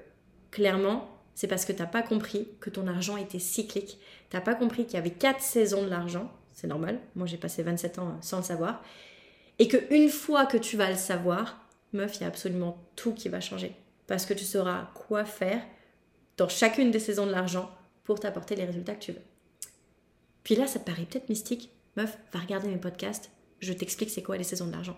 Clairement, 0.51 1.09
c'est 1.33 1.47
parce 1.47 1.63
que 1.63 1.71
tu 1.71 1.79
n'as 1.79 1.87
pas 1.87 2.01
compris 2.01 2.49
que 2.59 2.69
ton 2.69 2.87
argent 2.87 3.15
était 3.15 3.39
cyclique. 3.39 3.97
Tu 4.29 4.35
n'as 4.35 4.41
pas 4.41 4.53
compris 4.53 4.83
qu'il 4.83 4.95
y 4.95 4.97
avait 4.97 5.11
quatre 5.11 5.39
saisons 5.39 5.83
de 5.83 5.89
l'argent. 5.89 6.29
C'est 6.51 6.67
normal. 6.67 6.99
Moi, 7.15 7.25
j'ai 7.25 7.37
passé 7.37 7.63
27 7.63 7.99
ans 7.99 8.17
sans 8.19 8.39
le 8.39 8.43
savoir. 8.43 8.83
Et 9.59 9.69
que 9.69 9.77
une 9.95 10.09
fois 10.09 10.45
que 10.45 10.57
tu 10.57 10.75
vas 10.75 10.89
le 10.89 10.97
savoir, 10.97 11.69
meuf, 11.93 12.17
il 12.17 12.23
y 12.23 12.23
a 12.25 12.27
absolument 12.27 12.83
tout 12.97 13.13
qui 13.13 13.29
va 13.29 13.39
changer. 13.39 13.71
Parce 14.07 14.25
que 14.25 14.33
tu 14.33 14.43
sauras 14.43 14.89
quoi 14.93 15.23
faire 15.23 15.61
dans 16.35 16.49
chacune 16.49 16.91
des 16.91 16.99
saisons 16.99 17.27
de 17.27 17.31
l'argent 17.31 17.71
pour 18.03 18.19
t'apporter 18.19 18.57
les 18.57 18.65
résultats 18.65 18.95
que 18.95 18.99
tu 19.05 19.13
veux. 19.13 19.21
Puis 20.45 20.55
là, 20.55 20.67
ça 20.67 20.79
te 20.79 20.85
paraît 20.85 21.05
peut-être 21.05 21.27
mystique. 21.27 21.71
Meuf, 21.97 22.17
va 22.31 22.39
regarder 22.39 22.69
mes 22.69 22.77
podcasts, 22.77 23.31
je 23.59 23.73
t'explique 23.73 24.09
c'est 24.09 24.21
quoi 24.21 24.37
les 24.37 24.43
saisons 24.43 24.67
de 24.67 24.71
l'argent. 24.71 24.95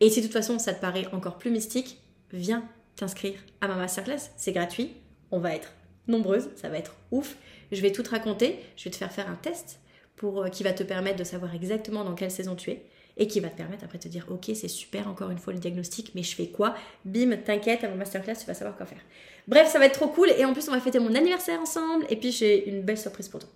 Et 0.00 0.08
si 0.08 0.20
de 0.20 0.26
toute 0.26 0.32
façon 0.32 0.58
ça 0.58 0.72
te 0.72 0.80
paraît 0.80 1.06
encore 1.12 1.38
plus 1.38 1.50
mystique, 1.50 2.00
viens 2.32 2.64
t'inscrire 2.96 3.38
à 3.60 3.68
ma 3.68 3.74
masterclass, 3.74 4.30
c'est 4.36 4.52
gratuit. 4.52 4.92
On 5.30 5.40
va 5.40 5.54
être 5.54 5.72
nombreuses, 6.06 6.48
ça 6.56 6.68
va 6.68 6.78
être 6.78 6.94
ouf. 7.10 7.36
Je 7.70 7.82
vais 7.82 7.92
tout 7.92 8.02
te 8.02 8.10
raconter, 8.10 8.58
je 8.76 8.84
vais 8.84 8.90
te 8.90 8.96
faire 8.96 9.12
faire 9.12 9.28
un 9.28 9.34
test 9.34 9.80
pour, 10.16 10.42
euh, 10.42 10.48
qui 10.48 10.62
va 10.62 10.72
te 10.72 10.82
permettre 10.82 11.18
de 11.18 11.24
savoir 11.24 11.54
exactement 11.54 12.04
dans 12.04 12.14
quelle 12.14 12.30
saison 12.30 12.54
tu 12.54 12.70
es 12.70 12.82
et 13.18 13.26
qui 13.26 13.40
va 13.40 13.50
te 13.50 13.56
permettre 13.56 13.84
après 13.84 13.98
de 13.98 14.04
te 14.04 14.08
dire 14.08 14.26
ok 14.30 14.52
c'est 14.54 14.68
super 14.68 15.08
encore 15.08 15.30
une 15.30 15.38
fois 15.38 15.52
le 15.52 15.58
diagnostic 15.58 16.12
mais 16.14 16.22
je 16.22 16.34
fais 16.34 16.46
quoi? 16.46 16.74
Bim, 17.04 17.36
t'inquiète 17.44 17.84
à 17.84 17.88
mon 17.90 17.96
masterclass 17.96 18.36
tu 18.36 18.46
vas 18.46 18.54
savoir 18.54 18.76
quoi 18.76 18.86
faire. 18.86 19.02
Bref 19.48 19.68
ça 19.68 19.78
va 19.78 19.86
être 19.86 19.98
trop 19.98 20.08
cool 20.08 20.30
et 20.30 20.44
en 20.44 20.52
plus 20.52 20.68
on 20.68 20.72
va 20.72 20.80
fêter 20.80 21.00
mon 21.00 21.14
anniversaire 21.14 21.60
ensemble 21.60 22.06
et 22.08 22.16
puis 22.16 22.32
j'ai 22.32 22.70
une 22.70 22.82
belle 22.82 22.98
surprise 22.98 23.28
pour 23.28 23.40
toi. 23.40 23.50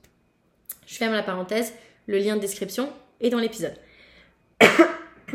Je 0.92 0.98
ferme 0.98 1.14
la 1.14 1.22
parenthèse, 1.22 1.72
le 2.06 2.18
lien 2.18 2.36
de 2.36 2.40
description 2.42 2.92
est 3.18 3.30
dans 3.30 3.38
l'épisode. 3.38 3.72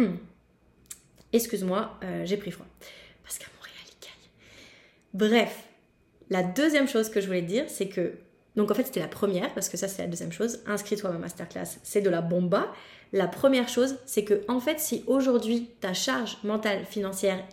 Excuse-moi, 1.34 1.98
euh, 2.04 2.22
j'ai 2.26 2.38
pris 2.38 2.52
froid 2.52 2.68
parce 3.24 3.40
qu'à 3.40 3.48
Montréal 3.58 3.76
il 3.88 3.96
caille. 4.00 4.30
Bref, 5.16 5.64
la 6.30 6.44
deuxième 6.44 6.88
chose 6.88 7.10
que 7.10 7.22
je 7.22 7.26
voulais 7.26 7.42
te 7.42 7.48
dire 7.48 7.66
c'est 7.70 7.88
que 7.88 8.20
donc 8.56 8.70
en 8.70 8.76
fait, 8.76 8.84
c'était 8.84 9.00
la 9.00 9.08
première, 9.08 9.52
parce 9.56 9.70
que 9.70 9.78
ça, 9.78 9.88
c'est 9.88 10.04
la 10.04 10.08
deuxième 10.08 10.32
chose. 10.32 10.62
Inscris-toi 10.68 11.10
à 11.10 11.14
ma 11.14 11.20
masterclass, 11.20 11.80
c'est 11.82 12.02
de 12.02 12.10
la 12.10 12.22
bomba. 12.22 12.72
La 13.12 13.28
première 13.28 13.68
chose, 13.68 13.98
c'est 14.06 14.24
que 14.24 14.44
en 14.48 14.60
fait, 14.60 14.80
si 14.80 15.04
aujourd'hui 15.08 15.72
ta 15.80 15.94
charge 15.94 16.38
mentale 16.44 16.86
financière 16.86 17.44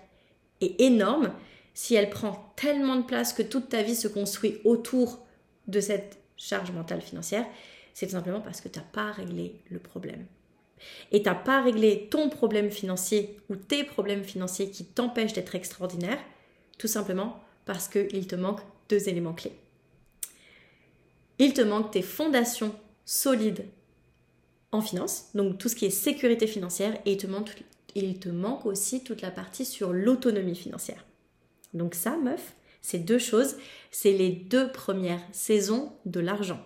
est 0.61 0.79
énorme, 0.79 1.33
si 1.73 1.95
elle 1.95 2.11
prend 2.11 2.53
tellement 2.57 2.97
de 2.97 3.03
place 3.03 3.33
que 3.33 3.43
toute 3.43 3.71
ta 3.71 3.83
vie 3.83 3.97
se 3.97 4.09
construit 4.09 4.61
autour 4.65 5.25
de 5.69 5.81
cette 5.81 6.19
charge 6.37 6.71
mentale 6.71 7.01
financière, 7.01 7.47
c'est 7.95 8.07
tout 8.07 8.13
simplement 8.13 8.41
parce 8.41 8.61
que 8.61 8.69
tu 8.69 8.79
n'as 8.79 8.85
pas 8.85 9.13
réglé 9.13 9.61
le 9.71 9.79
problème. 9.79 10.27
Et 11.13 11.23
tu 11.23 11.29
n'as 11.29 11.35
pas 11.35 11.63
réglé 11.63 12.09
ton 12.11 12.29
problème 12.29 12.71
financier 12.71 13.39
ou 13.49 13.57
tes 13.57 13.85
problèmes 13.85 14.25
financiers 14.25 14.71
qui 14.71 14.85
t'empêchent 14.85 15.33
d'être 15.33 15.55
extraordinaire, 15.55 16.19
tout 16.77 16.89
simplement 16.89 17.41
parce 17.65 17.89
qu'il 17.89 18.27
te 18.27 18.37
manque 18.37 18.61
deux 18.89 19.09
éléments 19.09 19.33
clés. 19.33 19.57
Il 21.39 21.55
te 21.55 21.63
manque 21.63 21.93
tes 21.93 22.03
fondations 22.03 22.75
solides 23.05 23.65
en 24.73 24.81
finance, 24.81 25.31
donc 25.35 25.59
tout 25.59 25.69
ce 25.69 25.77
qui 25.77 25.87
est 25.87 25.91
sécurité 25.91 26.47
financière, 26.47 26.99
et 27.07 27.13
il 27.13 27.17
te 27.17 27.27
manque, 27.27 27.51
il 27.95 28.19
te 28.19 28.29
manque 28.29 28.67
aussi 28.67 29.05
toute 29.05 29.23
la 29.23 29.31
partie 29.31 29.65
sur 29.65 29.93
l'autonomie 29.93 30.57
financière. 30.57 31.05
Donc 31.75 31.95
ça, 31.95 32.17
meuf, 32.17 32.55
c'est 32.83 32.99
deux 32.99 33.19
choses, 33.19 33.57
c'est 33.91 34.13
les 34.13 34.31
deux 34.31 34.71
premières 34.71 35.23
saisons 35.33 35.93
de 36.05 36.21
l'argent. 36.21 36.61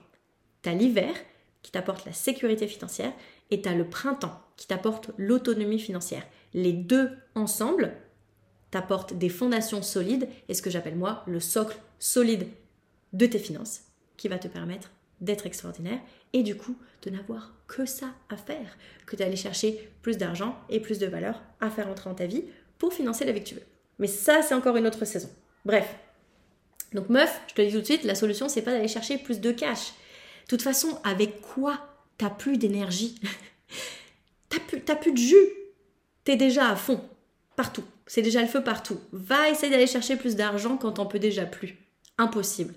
T'as 0.69 0.75
l'hiver 0.75 1.15
qui 1.63 1.71
t'apporte 1.71 2.05
la 2.05 2.13
sécurité 2.13 2.69
financière 2.69 3.15
et 3.51 3.63
t'as 3.63 3.73
le 3.73 3.89
printemps 3.89 4.39
qui 4.59 4.67
t'apporte 4.67 5.13
l'autonomie 5.17 5.79
financière. 5.79 6.27
Les 6.53 6.75
deux 6.75 7.09
ensemble 7.35 7.95
t'apportent 8.71 9.15
des 9.15 9.31
fondations 9.31 9.81
solides 9.81 10.29
et 10.47 10.53
ce 10.53 10.61
que 10.61 10.69
j'appelle 10.69 10.97
moi 10.97 11.23
le 11.27 11.41
socle 11.41 11.79
solide 11.99 12.49
de 13.15 13.25
tes 13.25 13.39
finances 13.39 13.81
qui 14.19 14.29
va 14.29 14.39
te 14.39 14.47
permettre 14.47 14.91
d'être 15.23 15.47
extraordinaire 15.47 16.01
et 16.35 16.43
du 16.43 16.55
coup 16.55 16.77
de 17.01 17.09
n'avoir 17.09 17.55
que 17.67 17.87
ça 17.87 18.09
à 18.29 18.37
faire, 18.37 18.77
que 19.07 19.17
d'aller 19.17 19.37
chercher 19.37 19.89
plus 20.03 20.19
d'argent 20.19 20.55
et 20.69 20.81
plus 20.81 20.99
de 20.99 21.07
valeur 21.07 21.41
à 21.63 21.71
faire 21.71 21.89
entrer 21.89 22.11
dans 22.11 22.17
ta 22.17 22.27
vie 22.27 22.45
pour 22.77 22.93
financer 22.93 23.25
la 23.25 23.33
vie 23.33 23.41
que 23.43 23.49
tu 23.49 23.55
veux. 23.55 23.67
Mais 23.99 24.07
ça, 24.07 24.43
c'est 24.43 24.55
encore 24.55 24.77
une 24.77 24.87
autre 24.87 25.07
saison. 25.07 25.31
Bref. 25.65 25.97
Donc 26.93 27.09
meuf, 27.09 27.41
je 27.47 27.55
te 27.55 27.63
dis 27.63 27.73
tout 27.73 27.81
de 27.81 27.87
suite, 27.87 28.05
la 28.05 28.15
solution, 28.15 28.51
c'est 28.51 28.61
pas 28.61 28.73
d'aller 28.73 28.87
chercher 28.87 29.17
plus 29.17 29.41
de 29.41 29.51
cash. 29.51 29.95
De 30.49 30.57
toute 30.57 30.63
façon, 30.63 30.99
avec 31.05 31.43
quoi 31.43 31.79
t'as 32.17 32.31
plus 32.31 32.57
d'énergie? 32.57 33.21
T'as 34.49 34.61
plus, 34.61 34.81
plus 34.81 35.13
de 35.13 35.19
jus 35.19 35.49
T'es 36.25 36.37
déjà 36.37 36.71
à 36.71 36.77
fond, 36.77 37.07
partout. 37.55 37.85
C'est 38.07 38.23
déjà 38.23 38.41
le 38.41 38.49
feu 38.49 38.65
partout. 38.65 38.99
Va 39.13 39.51
essayer 39.51 39.71
d'aller 39.71 39.87
chercher 39.87 40.17
plus 40.17 40.37
d'argent 40.37 40.79
quand 40.79 40.93
t'en 40.93 41.05
peux 41.05 41.19
déjà 41.19 41.45
plus. 41.45 41.77
Impossible. 42.17 42.75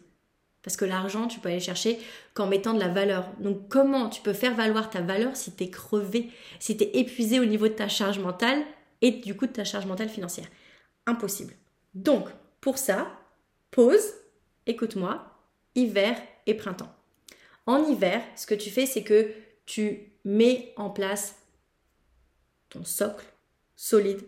Parce 0.63 0.75
que 0.75 0.83
l'argent, 0.83 1.27
tu 1.27 1.39
peux 1.39 1.47
aller 1.47 1.61
chercher 1.61 1.97
qu'en 2.33 2.47
mettant 2.47 2.73
de 2.73 2.79
la 2.79 2.89
valeur. 2.89 3.29
Donc 3.39 3.69
comment 3.69 4.09
tu 4.09 4.21
peux 4.21 4.33
faire 4.33 4.53
valoir 4.53 4.89
ta 4.89 4.99
valeur 4.99 5.37
si 5.37 5.55
tu 5.55 5.63
es 5.63 5.69
crevé, 5.69 6.29
si 6.59 6.75
tu 6.75 6.83
es 6.83 6.99
épuisé 6.99 7.39
au 7.39 7.45
niveau 7.45 7.69
de 7.69 7.73
ta 7.73 7.87
charge 7.87 8.19
mentale 8.19 8.61
et 9.01 9.11
du 9.11 9.35
coup 9.37 9.47
de 9.47 9.53
ta 9.53 9.63
charge 9.63 9.85
mentale 9.85 10.09
financière? 10.09 10.47
Impossible. 11.07 11.53
Donc, 11.93 12.27
pour 12.59 12.77
ça, 12.77 13.07
pause, 13.71 14.13
écoute-moi, 14.67 15.25
hiver 15.75 16.17
et 16.45 16.53
printemps. 16.53 16.93
En 17.65 17.85
hiver, 17.85 18.23
ce 18.35 18.45
que 18.45 18.55
tu 18.55 18.69
fais, 18.69 18.85
c'est 18.85 19.03
que 19.03 19.31
tu 19.65 20.11
mets 20.25 20.73
en 20.77 20.89
place 20.89 21.35
ton 22.69 22.83
socle 22.83 23.25
solide 23.75 24.21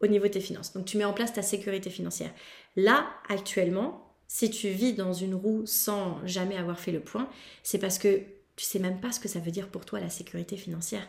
au 0.00 0.06
niveau 0.06 0.26
de 0.26 0.32
tes 0.32 0.40
finances. 0.40 0.72
Donc 0.72 0.86
tu 0.86 0.96
mets 0.96 1.04
en 1.04 1.12
place 1.12 1.32
ta 1.32 1.42
sécurité 1.42 1.90
financière. 1.90 2.32
Là, 2.76 3.08
actuellement, 3.28 4.14
si 4.26 4.50
tu 4.50 4.68
vis 4.68 4.94
dans 4.94 5.12
une 5.12 5.34
roue 5.34 5.66
sans 5.66 6.24
jamais 6.26 6.56
avoir 6.56 6.78
fait 6.78 6.92
le 6.92 7.00
point, 7.00 7.28
c'est 7.62 7.78
parce 7.78 7.98
que 7.98 8.22
tu 8.56 8.64
sais 8.64 8.78
même 8.78 9.00
pas 9.00 9.12
ce 9.12 9.20
que 9.20 9.28
ça 9.28 9.40
veut 9.40 9.50
dire 9.50 9.68
pour 9.68 9.84
toi 9.84 10.00
la 10.00 10.10
sécurité 10.10 10.56
financière. 10.56 11.06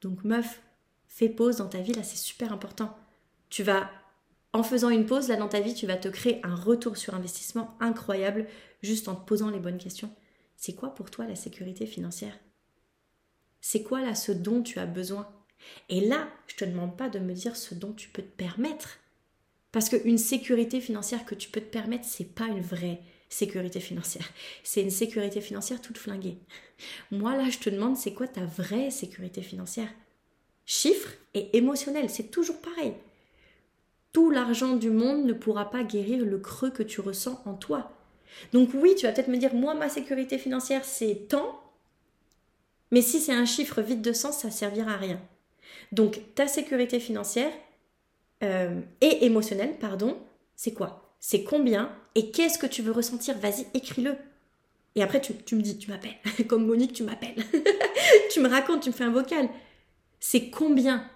Donc 0.00 0.24
meuf, 0.24 0.60
fais 1.08 1.28
pause 1.28 1.56
dans 1.56 1.68
ta 1.68 1.80
vie, 1.80 1.92
là 1.92 2.02
c'est 2.02 2.16
super 2.16 2.52
important. 2.52 2.96
Tu 3.50 3.62
vas, 3.62 3.90
en 4.52 4.62
faisant 4.62 4.88
une 4.90 5.06
pause 5.06 5.28
là 5.28 5.36
dans 5.36 5.48
ta 5.48 5.60
vie, 5.60 5.74
tu 5.74 5.86
vas 5.86 5.96
te 5.96 6.08
créer 6.08 6.40
un 6.44 6.54
retour 6.54 6.96
sur 6.96 7.14
investissement 7.14 7.76
incroyable 7.80 8.46
juste 8.82 9.08
en 9.08 9.14
te 9.14 9.26
posant 9.26 9.50
les 9.50 9.58
bonnes 9.58 9.78
questions. 9.78 10.10
C'est 10.58 10.74
quoi 10.74 10.92
pour 10.92 11.10
toi 11.10 11.24
la 11.24 11.36
sécurité 11.36 11.86
financière? 11.86 12.36
C'est 13.60 13.84
quoi 13.84 14.02
là 14.02 14.16
ce 14.16 14.32
dont 14.32 14.60
tu 14.60 14.80
as 14.80 14.86
besoin? 14.86 15.32
Et 15.88 16.00
là, 16.00 16.28
je 16.48 16.56
te 16.56 16.64
demande 16.64 16.96
pas 16.96 17.08
de 17.08 17.20
me 17.20 17.32
dire 17.32 17.56
ce 17.56 17.76
dont 17.76 17.92
tu 17.92 18.08
peux 18.08 18.22
te 18.22 18.36
permettre. 18.36 18.98
Parce 19.70 19.88
qu'une 19.88 20.18
sécurité 20.18 20.80
financière 20.80 21.24
que 21.24 21.36
tu 21.36 21.48
peux 21.48 21.60
te 21.60 21.70
permettre, 21.70 22.04
c'est 22.04 22.34
pas 22.34 22.46
une 22.46 22.60
vraie 22.60 23.00
sécurité 23.28 23.78
financière. 23.78 24.28
C'est 24.64 24.82
une 24.82 24.90
sécurité 24.90 25.40
financière 25.40 25.80
toute 25.80 25.96
flinguée. 25.96 26.38
Moi, 27.12 27.36
là, 27.36 27.50
je 27.50 27.58
te 27.58 27.70
demande, 27.70 27.96
c'est 27.96 28.14
quoi 28.14 28.26
ta 28.26 28.44
vraie 28.44 28.90
sécurité 28.90 29.42
financière? 29.42 29.90
Chiffre 30.66 31.12
et 31.34 31.56
émotionnel, 31.56 32.10
c'est 32.10 32.32
toujours 32.32 32.60
pareil. 32.60 32.94
Tout 34.12 34.30
l'argent 34.30 34.74
du 34.74 34.90
monde 34.90 35.24
ne 35.24 35.34
pourra 35.34 35.70
pas 35.70 35.84
guérir 35.84 36.24
le 36.24 36.38
creux 36.40 36.70
que 36.70 36.82
tu 36.82 37.00
ressens 37.00 37.40
en 37.44 37.54
toi. 37.54 37.97
Donc 38.52 38.70
oui, 38.74 38.94
tu 38.96 39.06
vas 39.06 39.12
peut-être 39.12 39.28
me 39.28 39.36
dire, 39.36 39.54
moi, 39.54 39.74
ma 39.74 39.88
sécurité 39.88 40.38
financière, 40.38 40.84
c'est 40.84 41.28
tant. 41.28 41.60
Mais 42.90 43.02
si 43.02 43.20
c'est 43.20 43.32
un 43.32 43.44
chiffre 43.44 43.82
vide 43.82 44.02
de 44.02 44.12
sens, 44.12 44.38
ça 44.38 44.50
servira 44.50 44.92
à 44.92 44.96
rien. 44.96 45.20
Donc 45.92 46.20
ta 46.34 46.46
sécurité 46.46 47.00
financière, 47.00 47.52
euh, 48.42 48.80
et 49.00 49.24
émotionnel, 49.26 49.76
pardon, 49.78 50.16
c'est 50.54 50.72
quoi? 50.72 51.14
C'est 51.20 51.42
combien 51.42 51.92
et 52.14 52.30
qu'est-ce 52.30 52.58
que 52.58 52.66
tu 52.66 52.82
veux 52.82 52.92
ressentir? 52.92 53.36
Vas-y, 53.38 53.66
écris-le. 53.74 54.16
Et 54.94 55.02
après, 55.02 55.20
tu, 55.20 55.34
tu 55.34 55.56
me 55.56 55.62
dis, 55.62 55.78
tu 55.78 55.90
m'appelles. 55.90 56.16
Comme 56.48 56.66
Monique, 56.66 56.92
tu 56.92 57.02
m'appelles. 57.02 57.44
tu 58.32 58.40
me 58.40 58.48
racontes, 58.48 58.82
tu 58.82 58.90
me 58.90 58.94
fais 58.94 59.04
un 59.04 59.10
vocal. 59.10 59.48
C'est 60.20 60.50
combien 60.50 61.08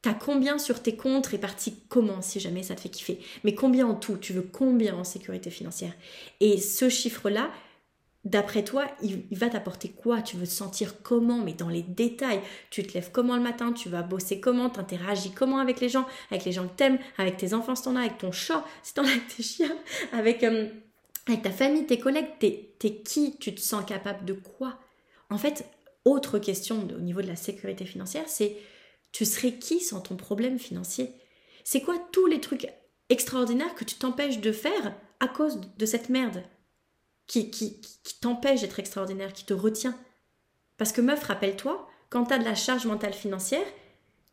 T'as 0.00 0.14
combien 0.14 0.58
sur 0.58 0.80
tes 0.80 0.96
comptes 0.96 1.26
répartis 1.26 1.74
comment 1.88 2.22
si 2.22 2.38
jamais 2.38 2.62
ça 2.62 2.76
te 2.76 2.80
fait 2.80 2.88
kiffer? 2.88 3.18
Mais 3.42 3.54
combien 3.54 3.86
en 3.86 3.94
tout? 3.94 4.16
Tu 4.16 4.32
veux 4.32 4.42
combien 4.42 4.94
en 4.94 5.02
sécurité 5.02 5.50
financière? 5.50 5.92
Et 6.38 6.58
ce 6.60 6.88
chiffre-là, 6.88 7.50
d'après 8.24 8.62
toi, 8.62 8.86
il, 9.02 9.24
va 9.32 9.48
t'apporter 9.48 9.88
quoi? 9.88 10.22
Tu 10.22 10.36
veux 10.36 10.46
te 10.46 10.52
sentir 10.52 11.02
comment? 11.02 11.38
Mais 11.38 11.52
dans 11.52 11.68
les 11.68 11.82
détails. 11.82 12.40
Tu 12.70 12.84
te 12.84 12.94
lèves 12.94 13.10
comment 13.10 13.34
le 13.34 13.42
matin? 13.42 13.72
Tu 13.72 13.88
vas 13.88 14.02
bosser 14.02 14.38
comment? 14.38 14.70
T'interagis 14.70 15.32
comment 15.32 15.58
avec 15.58 15.80
les 15.80 15.88
gens? 15.88 16.06
Avec 16.30 16.44
les 16.44 16.52
gens 16.52 16.68
que 16.68 16.76
t'aimes? 16.76 16.98
Avec 17.16 17.36
tes 17.36 17.52
enfants 17.52 17.74
si 17.74 17.82
t'en 17.82 17.96
as? 17.96 18.02
Avec 18.02 18.18
ton 18.18 18.30
chat 18.30 18.64
Si 18.84 18.94
t'en 18.94 19.02
as? 19.02 19.08
Avec 19.08 19.26
tes 19.26 19.42
chiens? 19.42 19.76
Avec, 20.12 20.44
euh, 20.44 20.68
avec 21.26 21.42
ta 21.42 21.50
famille, 21.50 21.86
tes 21.86 21.98
collègues? 21.98 22.38
T'es 22.38 22.70
es 22.84 23.02
qui? 23.02 23.36
Tu 23.38 23.52
te 23.52 23.60
sens 23.60 23.84
capable 23.84 24.24
de 24.24 24.34
quoi? 24.34 24.78
En 25.28 25.38
fait, 25.38 25.64
autre 26.04 26.38
question 26.38 26.86
au 26.96 27.00
niveau 27.00 27.20
de 27.20 27.26
la 27.26 27.36
sécurité 27.36 27.84
financière, 27.84 28.24
c'est 28.28 28.56
tu 29.18 29.24
serais 29.24 29.54
qui 29.54 29.80
sans 29.80 30.00
ton 30.00 30.14
problème 30.14 30.60
financier? 30.60 31.12
C'est 31.64 31.80
quoi 31.80 31.98
tous 32.12 32.26
les 32.26 32.40
trucs 32.40 32.68
extraordinaires 33.08 33.74
que 33.74 33.82
tu 33.82 33.96
t'empêches 33.96 34.38
de 34.38 34.52
faire 34.52 34.94
à 35.18 35.26
cause 35.26 35.60
de 35.76 35.86
cette 35.86 36.08
merde? 36.08 36.44
Qui, 37.26 37.50
qui, 37.50 37.80
qui 37.80 38.20
t'empêche 38.20 38.60
d'être 38.60 38.78
extraordinaire, 38.78 39.32
qui 39.32 39.44
te 39.44 39.54
retient? 39.54 39.98
Parce 40.76 40.92
que 40.92 41.00
meuf, 41.00 41.20
rappelle-toi, 41.24 41.88
quand 42.10 42.26
tu 42.26 42.34
as 42.34 42.38
de 42.38 42.44
la 42.44 42.54
charge 42.54 42.86
mentale 42.86 43.12
financière, 43.12 43.66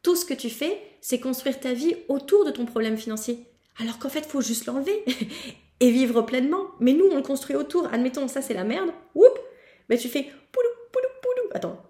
tout 0.03 0.15
ce 0.15 0.23
que 0.23 0.35
tu 0.35 0.51
fais, 0.51 0.79
c'est 1.01 1.19
construire 1.19 1.59
ta 1.59 1.73
vie 1.73 1.95
autour 2.07 2.45
de 2.45 2.51
ton 2.51 2.67
problème 2.67 2.95
financier. 2.95 3.39
Alors 3.79 3.97
qu'en 3.97 4.09
fait, 4.09 4.19
il 4.19 4.29
faut 4.29 4.41
juste 4.41 4.67
l'enlever 4.67 5.03
et 5.79 5.89
vivre 5.89 6.21
pleinement. 6.21 6.67
Mais 6.79 6.93
nous, 6.93 7.07
on 7.11 7.15
le 7.15 7.23
construit 7.23 7.55
autour. 7.55 7.91
Admettons, 7.91 8.27
ça 8.27 8.43
c'est 8.43 8.53
la 8.53 8.63
merde. 8.63 8.91
Oups 9.15 9.41
Mais 9.89 9.97
tu 9.97 10.09
fais 10.09 10.25
poulou, 10.51 10.69
poulou, 10.91 11.07
poulou. 11.23 11.49
Attends, 11.55 11.83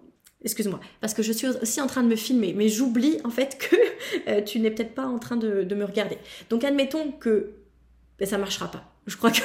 excuse-moi. 0.46 0.80
Parce 1.00 1.12
que 1.12 1.22
je 1.22 1.32
suis 1.32 1.48
aussi 1.48 1.80
en 1.80 1.86
train 1.86 2.02
de 2.02 2.08
me 2.08 2.16
filmer. 2.16 2.54
Mais 2.54 2.68
j'oublie 2.68 3.18
en 3.24 3.30
fait 3.30 3.58
que 3.58 3.76
euh, 4.28 4.40
tu 4.40 4.60
n'es 4.60 4.70
peut-être 4.70 4.94
pas 4.94 5.04
en 5.04 5.18
train 5.18 5.36
de, 5.36 5.74
me 5.74 5.84
regarder. 5.84 6.16
Donc 6.48 6.64
admettons 6.64 7.10
que 7.12 7.50
ben, 8.18 8.26
ça 8.26 8.38
marchera 8.38 8.70
pas. 8.70 8.84
Je 9.06 9.16
crois 9.16 9.30
que 9.30 9.42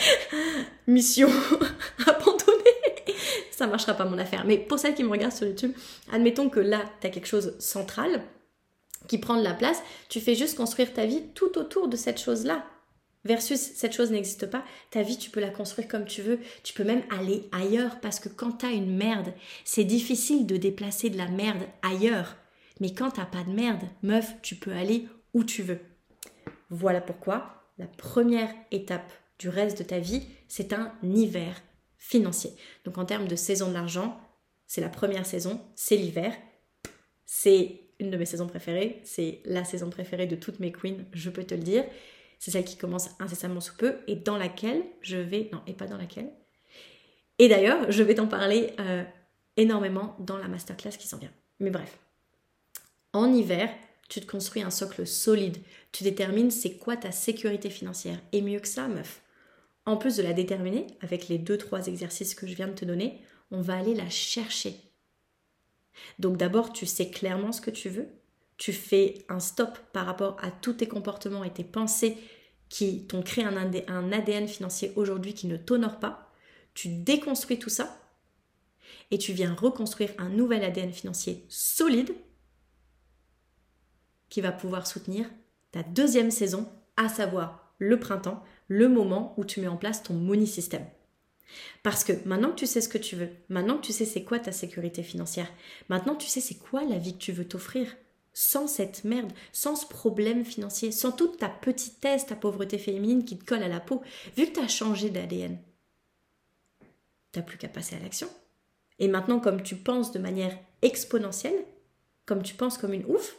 mission 0.86 1.28
abandonnée. 2.06 3.14
Ça 3.50 3.66
marchera 3.66 3.94
pas 3.94 4.04
mon 4.04 4.18
affaire. 4.18 4.44
Mais 4.44 4.58
pour 4.58 4.78
celles 4.78 4.94
qui 4.94 5.04
me 5.04 5.10
regardent 5.10 5.32
sur 5.32 5.46
YouTube, 5.46 5.72
admettons 6.12 6.48
que 6.48 6.60
là, 6.60 6.82
tu 7.00 7.06
as 7.06 7.10
quelque 7.10 7.26
chose 7.26 7.54
central 7.58 8.22
qui 9.06 9.18
prend 9.18 9.36
de 9.36 9.44
la 9.44 9.54
place, 9.54 9.82
tu 10.08 10.20
fais 10.20 10.34
juste 10.34 10.56
construire 10.56 10.92
ta 10.92 11.06
vie 11.06 11.22
tout 11.34 11.56
autour 11.58 11.88
de 11.88 11.96
cette 11.96 12.20
chose-là. 12.20 12.66
Versus 13.24 13.58
cette 13.58 13.94
chose 13.94 14.10
n'existe 14.10 14.46
pas, 14.46 14.64
ta 14.90 15.02
vie 15.02 15.18
tu 15.18 15.30
peux 15.30 15.40
la 15.40 15.50
construire 15.50 15.88
comme 15.88 16.04
tu 16.04 16.22
veux, 16.22 16.38
tu 16.62 16.72
peux 16.72 16.84
même 16.84 17.02
aller 17.10 17.48
ailleurs 17.52 18.00
parce 18.00 18.20
que 18.20 18.28
quand 18.28 18.58
tu 18.58 18.66
as 18.66 18.70
une 18.70 18.96
merde, 18.96 19.34
c'est 19.64 19.84
difficile 19.84 20.46
de 20.46 20.56
déplacer 20.56 21.10
de 21.10 21.18
la 21.18 21.28
merde 21.28 21.64
ailleurs. 21.82 22.36
Mais 22.80 22.94
quand 22.94 23.10
t'as 23.10 23.26
pas 23.26 23.42
de 23.42 23.50
merde, 23.50 23.82
meuf, 24.02 24.34
tu 24.42 24.54
peux 24.54 24.72
aller 24.72 25.08
où 25.34 25.44
tu 25.44 25.62
veux. 25.62 25.80
Voilà 26.70 27.00
pourquoi 27.00 27.64
la 27.78 27.86
première 27.86 28.54
étape 28.70 29.12
du 29.38 29.48
reste 29.48 29.78
de 29.78 29.84
ta 29.84 29.98
vie, 29.98 30.26
c'est 30.48 30.72
un 30.72 30.92
hiver 31.02 31.62
financier. 31.96 32.52
Donc 32.84 32.98
en 32.98 33.04
termes 33.04 33.28
de 33.28 33.36
saison 33.36 33.68
de 33.68 33.74
l'argent, 33.74 34.20
c'est 34.66 34.80
la 34.80 34.88
première 34.88 35.26
saison, 35.26 35.60
c'est 35.74 35.96
l'hiver. 35.96 36.34
C'est 37.24 37.80
une 38.00 38.10
de 38.10 38.16
mes 38.16 38.26
saisons 38.26 38.46
préférées, 38.46 39.00
c'est 39.04 39.40
la 39.44 39.64
saison 39.64 39.90
préférée 39.90 40.26
de 40.26 40.36
toutes 40.36 40.60
mes 40.60 40.72
queens, 40.72 41.04
je 41.12 41.30
peux 41.30 41.44
te 41.44 41.54
le 41.54 41.62
dire. 41.62 41.84
C'est 42.38 42.50
celle 42.50 42.64
qui 42.64 42.76
commence 42.76 43.10
incessamment 43.18 43.60
sous 43.60 43.76
peu 43.76 43.96
et 44.06 44.16
dans 44.16 44.36
laquelle 44.36 44.82
je 45.00 45.16
vais... 45.16 45.48
Non, 45.52 45.60
et 45.66 45.72
pas 45.72 45.86
dans 45.86 45.96
laquelle. 45.96 46.30
Et 47.38 47.48
d'ailleurs, 47.48 47.90
je 47.90 48.02
vais 48.02 48.14
t'en 48.14 48.26
parler 48.26 48.72
euh, 48.80 49.04
énormément 49.56 50.16
dans 50.20 50.38
la 50.38 50.48
masterclass 50.48 50.96
qui 50.98 51.08
s'en 51.08 51.18
vient. 51.18 51.32
Mais 51.60 51.70
bref. 51.70 51.98
En 53.12 53.32
hiver, 53.32 53.70
tu 54.08 54.20
te 54.20 54.26
construis 54.26 54.62
un 54.62 54.70
socle 54.70 55.06
solide. 55.06 55.58
Tu 55.92 56.04
détermines 56.04 56.50
c'est 56.50 56.76
quoi 56.76 56.96
ta 56.96 57.12
sécurité 57.12 57.70
financière. 57.70 58.18
Et 58.32 58.42
mieux 58.42 58.60
que 58.60 58.68
ça, 58.68 58.88
meuf. 58.88 59.22
En 59.86 59.96
plus 59.96 60.16
de 60.16 60.22
la 60.22 60.32
déterminer, 60.32 60.86
avec 61.00 61.28
les 61.28 61.38
deux, 61.38 61.56
trois 61.56 61.86
exercices 61.86 62.34
que 62.34 62.46
je 62.46 62.54
viens 62.54 62.68
de 62.68 62.74
te 62.74 62.84
donner, 62.84 63.20
on 63.50 63.60
va 63.60 63.76
aller 63.76 63.94
la 63.94 64.10
chercher. 64.10 64.74
Donc 66.18 66.36
d'abord, 66.36 66.72
tu 66.72 66.86
sais 66.86 67.10
clairement 67.10 67.52
ce 67.52 67.60
que 67.60 67.70
tu 67.70 67.88
veux. 67.88 68.08
Tu 68.58 68.72
fais 68.72 69.24
un 69.28 69.40
stop 69.40 69.78
par 69.92 70.04
rapport 70.04 70.36
à 70.42 70.50
tous 70.50 70.74
tes 70.74 70.88
comportements 70.88 71.44
et 71.44 71.52
tes 71.52 71.64
pensées 71.64 72.18
qui 72.68 73.06
t'ont 73.06 73.22
créé 73.22 73.44
un 73.44 74.12
ADN 74.12 74.46
financier 74.46 74.92
aujourd'hui 74.96 75.32
qui 75.32 75.46
ne 75.46 75.56
t'honore 75.56 75.98
pas. 75.98 76.30
Tu 76.74 76.88
déconstruis 76.88 77.58
tout 77.58 77.70
ça 77.70 77.98
et 79.10 79.18
tu 79.18 79.32
viens 79.32 79.54
reconstruire 79.54 80.10
un 80.18 80.28
nouvel 80.28 80.64
ADN 80.64 80.92
financier 80.92 81.46
solide 81.48 82.12
qui 84.28 84.40
va 84.40 84.52
pouvoir 84.52 84.86
soutenir 84.86 85.26
ta 85.72 85.82
deuxième 85.82 86.30
saison, 86.30 86.68
à 86.96 87.08
savoir 87.08 87.74
le 87.78 87.98
printemps, 87.98 88.42
le 88.68 88.88
moment 88.88 89.34
où 89.36 89.44
tu 89.44 89.60
mets 89.60 89.68
en 89.68 89.76
place 89.76 90.02
ton 90.02 90.14
money 90.14 90.46
system. 90.46 90.84
Parce 91.82 92.04
que 92.04 92.12
maintenant 92.26 92.50
que 92.50 92.56
tu 92.56 92.66
sais 92.66 92.80
ce 92.80 92.88
que 92.88 92.98
tu 92.98 93.16
veux, 93.16 93.30
maintenant 93.48 93.78
que 93.78 93.86
tu 93.86 93.92
sais 93.92 94.04
c'est 94.04 94.24
quoi 94.24 94.38
ta 94.38 94.52
sécurité 94.52 95.02
financière, 95.02 95.50
maintenant 95.88 96.14
tu 96.14 96.26
sais 96.26 96.40
c'est 96.40 96.58
quoi 96.58 96.84
la 96.84 96.98
vie 96.98 97.14
que 97.14 97.22
tu 97.22 97.32
veux 97.32 97.48
t'offrir, 97.48 97.96
sans 98.40 98.68
cette 98.68 99.02
merde, 99.02 99.32
sans 99.50 99.74
ce 99.74 99.84
problème 99.84 100.44
financier, 100.44 100.92
sans 100.92 101.10
toute 101.10 101.38
ta 101.38 101.48
petitesse, 101.48 102.26
ta 102.26 102.36
pauvreté 102.36 102.78
féminine 102.78 103.24
qui 103.24 103.36
te 103.36 103.44
colle 103.44 103.64
à 103.64 103.68
la 103.68 103.80
peau, 103.80 104.00
vu 104.36 104.46
que 104.46 104.52
tu 104.52 104.60
as 104.60 104.68
changé 104.68 105.10
d'ADN, 105.10 105.58
t'as 107.32 107.42
plus 107.42 107.58
qu'à 107.58 107.66
passer 107.66 107.96
à 107.96 107.98
l'action. 107.98 108.28
Et 109.00 109.08
maintenant, 109.08 109.40
comme 109.40 109.64
tu 109.64 109.74
penses 109.74 110.12
de 110.12 110.20
manière 110.20 110.56
exponentielle, 110.82 111.64
comme 112.26 112.44
tu 112.44 112.54
penses 112.54 112.78
comme 112.78 112.92
une 112.92 113.06
ouf, 113.06 113.36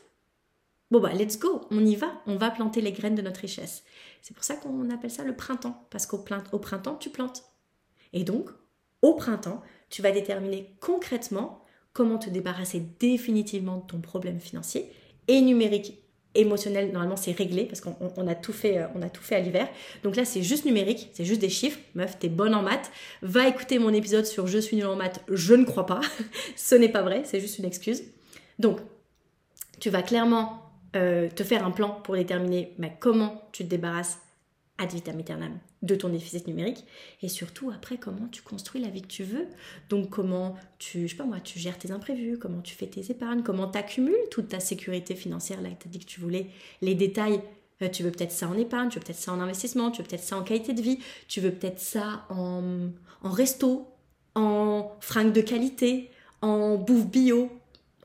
Bon 0.92 1.00
bah 1.00 1.14
let's 1.14 1.38
go, 1.38 1.62
on 1.70 1.86
y 1.86 1.96
va, 1.96 2.20
on 2.26 2.36
va 2.36 2.50
planter 2.50 2.82
les 2.82 2.92
graines 2.92 3.14
de 3.14 3.22
notre 3.22 3.42
richesse. 3.42 3.84
C'est 4.24 4.34
pour 4.34 4.44
ça 4.44 4.56
qu'on 4.56 4.90
appelle 4.90 5.12
ça 5.12 5.24
le 5.24 5.36
printemps, 5.36 5.86
parce 5.92 6.08
qu'au 6.08 6.18
printemps, 6.18 6.96
tu 6.96 7.12
plantes. 7.12 7.44
Et 8.12 8.24
donc, 8.24 8.50
au 9.04 9.14
printemps, 9.14 9.62
tu 9.92 10.02
vas 10.02 10.12
déterminer 10.12 10.76
concrètement 10.82 11.64
comment 11.94 12.18
te 12.18 12.30
débarrasser 12.30 12.84
définitivement 13.00 13.78
de 13.78 13.88
ton 13.88 14.00
problème 14.00 14.40
financier 14.40 14.92
et 15.28 15.42
numérique. 15.42 15.96
Émotionnel, 16.36 16.92
normalement 16.92 17.16
c'est 17.16 17.32
réglé 17.32 17.66
parce 17.66 17.82
qu'on 17.82 18.28
a 18.28 18.36
tout 18.36 18.54
fait, 18.54 18.78
euh, 18.78 18.86
on 18.96 19.02
a 19.02 19.10
tout 19.10 19.24
fait 19.24 19.36
à 19.36 19.40
l'hiver. 19.40 19.68
Donc 20.04 20.16
là 20.16 20.26
c'est 20.26 20.44
juste 20.44 20.64
numérique, 20.64 21.10
c'est 21.14 21.26
juste 21.26 21.42
des 21.42 21.50
chiffres. 21.50 21.80
Meuf, 21.96 22.20
t'es 22.20 22.30
bonne 22.30 22.54
en 22.54 22.62
maths. 22.62 22.92
Va 23.24 23.48
écouter 23.48 23.80
mon 23.80 23.92
épisode 23.92 24.26
sur 24.26 24.46
je 24.46 24.60
suis 24.60 24.78
nul 24.78 24.86
en 24.86 24.96
maths. 24.96 25.24
Je 25.28 25.56
ne 25.56 25.66
crois 25.66 25.88
pas. 25.88 26.02
Ce 26.56 26.76
n'est 26.76 26.90
pas 26.90 27.02
vrai, 27.02 27.24
c'est 27.26 27.40
juste 27.40 27.58
une 27.58 27.66
excuse. 27.66 28.04
Donc, 28.60 28.80
tu 29.80 29.90
vas 29.90 30.04
clairement 30.04 30.70
euh, 30.96 31.30
te 31.30 31.44
faire 31.44 31.66
un 31.66 31.72
plan 31.72 32.00
pour 32.04 32.16
déterminer 32.16 32.74
bah, 32.78 32.90
comment 32.90 33.42
tu 33.52 33.64
te 33.64 33.70
débarrasses 33.70 34.20
ad 34.80 34.92
vitam 34.92 35.20
aeternam 35.20 35.60
de 35.82 35.96
ton 35.96 36.10
déficit 36.10 36.48
numérique 36.48 36.86
et 37.22 37.28
surtout 37.28 37.70
après 37.70 37.98
comment 37.98 38.28
tu 38.32 38.42
construis 38.42 38.82
la 38.82 38.90
vie 38.90 39.02
que 39.02 39.08
tu 39.08 39.24
veux. 39.24 39.48
Donc 39.90 40.10
comment 40.10 40.56
tu, 40.80 41.08
je 41.08 41.12
sais 41.12 41.18
pas 41.18 41.26
moi, 41.26 41.40
tu 41.40 41.60
gères 41.60 41.78
tes 41.78 41.92
imprévus, 41.92 42.38
comment 42.40 42.62
tu 42.62 42.74
fais 42.74 42.88
tes 42.88 43.12
épargnes, 43.12 43.44
comment 43.44 43.70
tu 43.70 43.78
accumules 43.78 44.16
toute 44.32 44.50
ta 44.50 44.60
sécurité 44.60 45.16
financière 45.16 45.62
là 45.62 45.70
tu 45.80 45.88
as 45.88 45.92
dit 45.92 46.00
que 46.00 46.06
tu 46.06 46.20
voulais, 46.20 46.48
les 46.82 46.96
détails. 46.96 47.42
Euh, 47.82 47.88
tu 47.88 48.04
veux 48.04 48.12
peut-être 48.12 48.34
ça 48.34 48.50
en 48.50 48.58
épargne, 48.58 48.90
tu 48.90 49.00
veux 49.00 49.06
peut-être 49.06 49.20
ça 49.20 49.32
en 49.32 49.40
investissement, 49.40 49.90
tu 49.92 50.02
veux 50.02 50.08
peut-être 50.08 50.24
ça 50.24 50.38
en 50.38 50.44
qualité 50.44 50.74
de 50.74 50.82
vie, 50.82 51.00
tu 51.30 51.40
veux 51.40 51.52
peut-être 51.52 51.80
ça 51.80 52.26
en, 52.30 52.90
en 53.22 53.30
resto, 53.30 53.88
en 54.36 54.92
fringues 55.00 55.32
de 55.32 55.40
qualité, 55.40 56.10
en 56.42 56.76
bouffe 56.76 57.06
bio, 57.06 57.50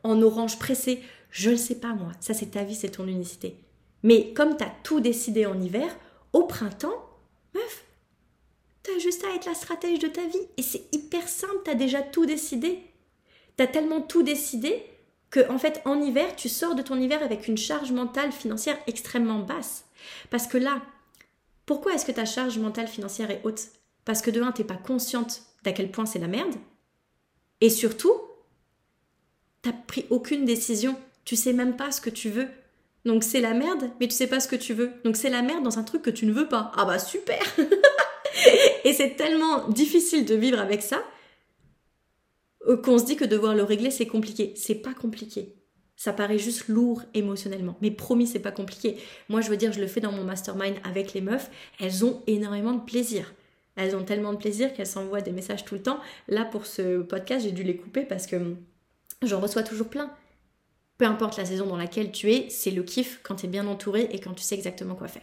en 0.05 0.21
orange 0.23 0.59
pressé. 0.61 1.01
Je 1.31 1.51
le 1.51 1.57
sais 1.57 1.75
pas 1.75 1.93
moi, 1.93 2.13
ça 2.21 2.35
c'est 2.35 2.53
ta 2.53 2.63
vie, 2.63 2.77
c'est 2.77 2.91
ton 2.91 3.09
unicité. 3.09 3.57
Mais 4.05 4.33
comme 4.35 4.57
tu 4.57 4.63
as 4.63 4.73
tout 4.85 5.01
décidé 5.01 5.47
en 5.47 5.61
hiver, 5.61 5.89
au 6.35 6.42
printemps, 6.44 7.09
meuf, 7.55 7.85
as 8.94 8.99
juste 8.99 9.25
à 9.25 9.35
être 9.35 9.47
la 9.47 9.55
stratège 9.55 9.99
de 9.99 10.09
ta 10.09 10.27
vie. 10.27 10.47
Et 10.59 10.62
c'est 10.62 10.85
hyper 10.92 11.27
simple, 11.27 11.62
tu 11.64 11.70
as 11.70 11.75
déjà 11.75 12.03
tout 12.03 12.27
décidé. 12.27 12.83
Tu 13.57 13.62
as 13.62 13.66
tellement 13.66 14.03
tout 14.03 14.23
décidé 14.23 14.85
que, 15.31 15.51
en 15.51 15.59
fait, 15.59 15.81
en 15.87 16.01
hiver, 16.01 16.37
tu 16.37 16.51
sors 16.51 16.75
de 16.75 16.83
ton 16.83 17.01
hiver 17.01 17.23
avec 17.23 17.49
une 17.49 17.57
charge 17.57 17.92
mentale 17.92 18.31
financière 18.31 18.79
extrêmement 18.87 19.38
basse. 19.38 19.87
Parce 20.29 20.47
que 20.47 20.59
là, 20.59 20.83
pourquoi 21.64 21.94
est-ce 21.94 22.05
que 22.05 22.12
ta 22.12 22.27
charge 22.27 22.59
mentale 22.59 22.88
financière 22.88 23.31
est 23.31 23.40
haute? 23.44 23.68
Parce 24.05 24.20
que 24.20 24.31
de 24.31 24.42
un, 24.42 24.53
t'es 24.53 24.64
pas 24.64 24.77
consciente 24.77 25.42
d'à 25.62 25.73
quel 25.73 25.90
point 25.90 26.05
c'est 26.05 26.18
la 26.18 26.29
merde. 26.29 26.55
Et 27.62 27.70
surtout, 27.70 28.12
t'as 29.62 29.73
pris 29.73 30.05
aucune 30.11 30.44
décision 30.44 30.94
tu 31.25 31.37
sais 31.37 31.53
même 31.53 31.77
pas 31.77 31.90
ce 31.90 32.01
que 32.01 32.11
tu 32.11 32.31
veux. 32.31 32.49
Donc 33.05 33.23
c'est 33.23 33.40
la 33.40 33.53
merde, 33.53 33.90
mais 34.01 34.09
tu 34.09 34.14
sais 34.14 34.27
pas 34.27 34.40
ce 34.40 34.49
que 34.49 34.57
tu 34.57 34.73
veux. 34.73 34.93
Donc 35.05 35.17
c'est 35.17 35.31
la 35.31 35.43
merde 35.43 35.62
dans 35.62 35.79
un 35.79 35.83
truc 35.83 36.03
que 36.03 36.11
tu 36.11 36.27
ne 36.27 36.33
veux 36.33 36.49
pas. 36.49 36.73
Ah 36.77 36.85
bah 36.85 36.99
super 36.99 37.38
Et 38.85 38.93
c'est 38.93 39.17
tellement 39.17 39.69
difficile 39.69 40.25
de 40.25 40.35
vivre 40.35 40.59
avec 40.59 40.83
ça 40.83 41.03
euh, 42.67 42.77
qu'on 42.77 42.99
se 42.99 43.05
dit 43.05 43.17
que 43.17 43.25
devoir 43.25 43.55
le 43.55 43.62
régler 43.62 43.90
c'est 43.90 44.07
compliqué. 44.07 44.55
C'est 44.57 44.77
pas 44.77 44.95
compliqué. 44.95 45.55
Ça 45.97 46.12
paraît 46.12 46.38
juste 46.38 46.69
lourd 46.69 47.03
émotionnellement. 47.14 47.77
Mais 47.81 47.90
promis, 47.90 48.27
c'est 48.27 48.40
pas 48.40 48.51
compliqué. 48.51 48.97
Moi, 49.29 49.40
je 49.40 49.49
veux 49.49 49.57
dire, 49.57 49.73
je 49.73 49.81
le 49.81 49.87
fais 49.87 50.01
dans 50.01 50.11
mon 50.11 50.25
mastermind 50.25 50.77
avec 50.83 51.12
les 51.14 51.21
meufs. 51.21 51.51
Elles 51.79 52.05
ont 52.05 52.21
énormément 52.27 52.73
de 52.73 52.81
plaisir. 52.81 53.33
Elles 53.77 53.95
ont 53.95 54.03
tellement 54.03 54.33
de 54.33 54.38
plaisir 54.38 54.73
qu'elles 54.73 54.88
s'envoient 54.88 55.21
des 55.21 55.31
messages 55.31 55.64
tout 55.64 55.75
le 55.75 55.83
temps. 55.83 56.01
Là, 56.29 56.45
pour 56.45 56.67
ce 56.67 57.01
podcast, 57.03 57.45
j'ai 57.45 57.53
dû 57.53 57.62
les 57.62 57.77
couper 57.77 58.03
parce 58.03 58.27
que 58.27 58.37
j'en 59.23 59.40
reçois 59.40 59.62
toujours 59.62 59.88
plein 59.88 60.11
peu 60.98 61.04
importe 61.04 61.37
la 61.37 61.44
saison 61.44 61.66
dans 61.66 61.76
laquelle 61.76 62.12
tu 62.12 62.33
es, 62.33 62.48
c'est 62.50 62.70
le 62.70 62.83
kiff 62.83 63.20
quand 63.22 63.37
tu 63.37 63.46
es 63.46 63.48
bien 63.48 63.66
entouré 63.66 64.09
et 64.12 64.20
quand 64.20 64.35
tu 64.35 64.42
sais 64.42 64.54
exactement 64.54 64.94
quoi 64.94 65.09
faire. 65.09 65.22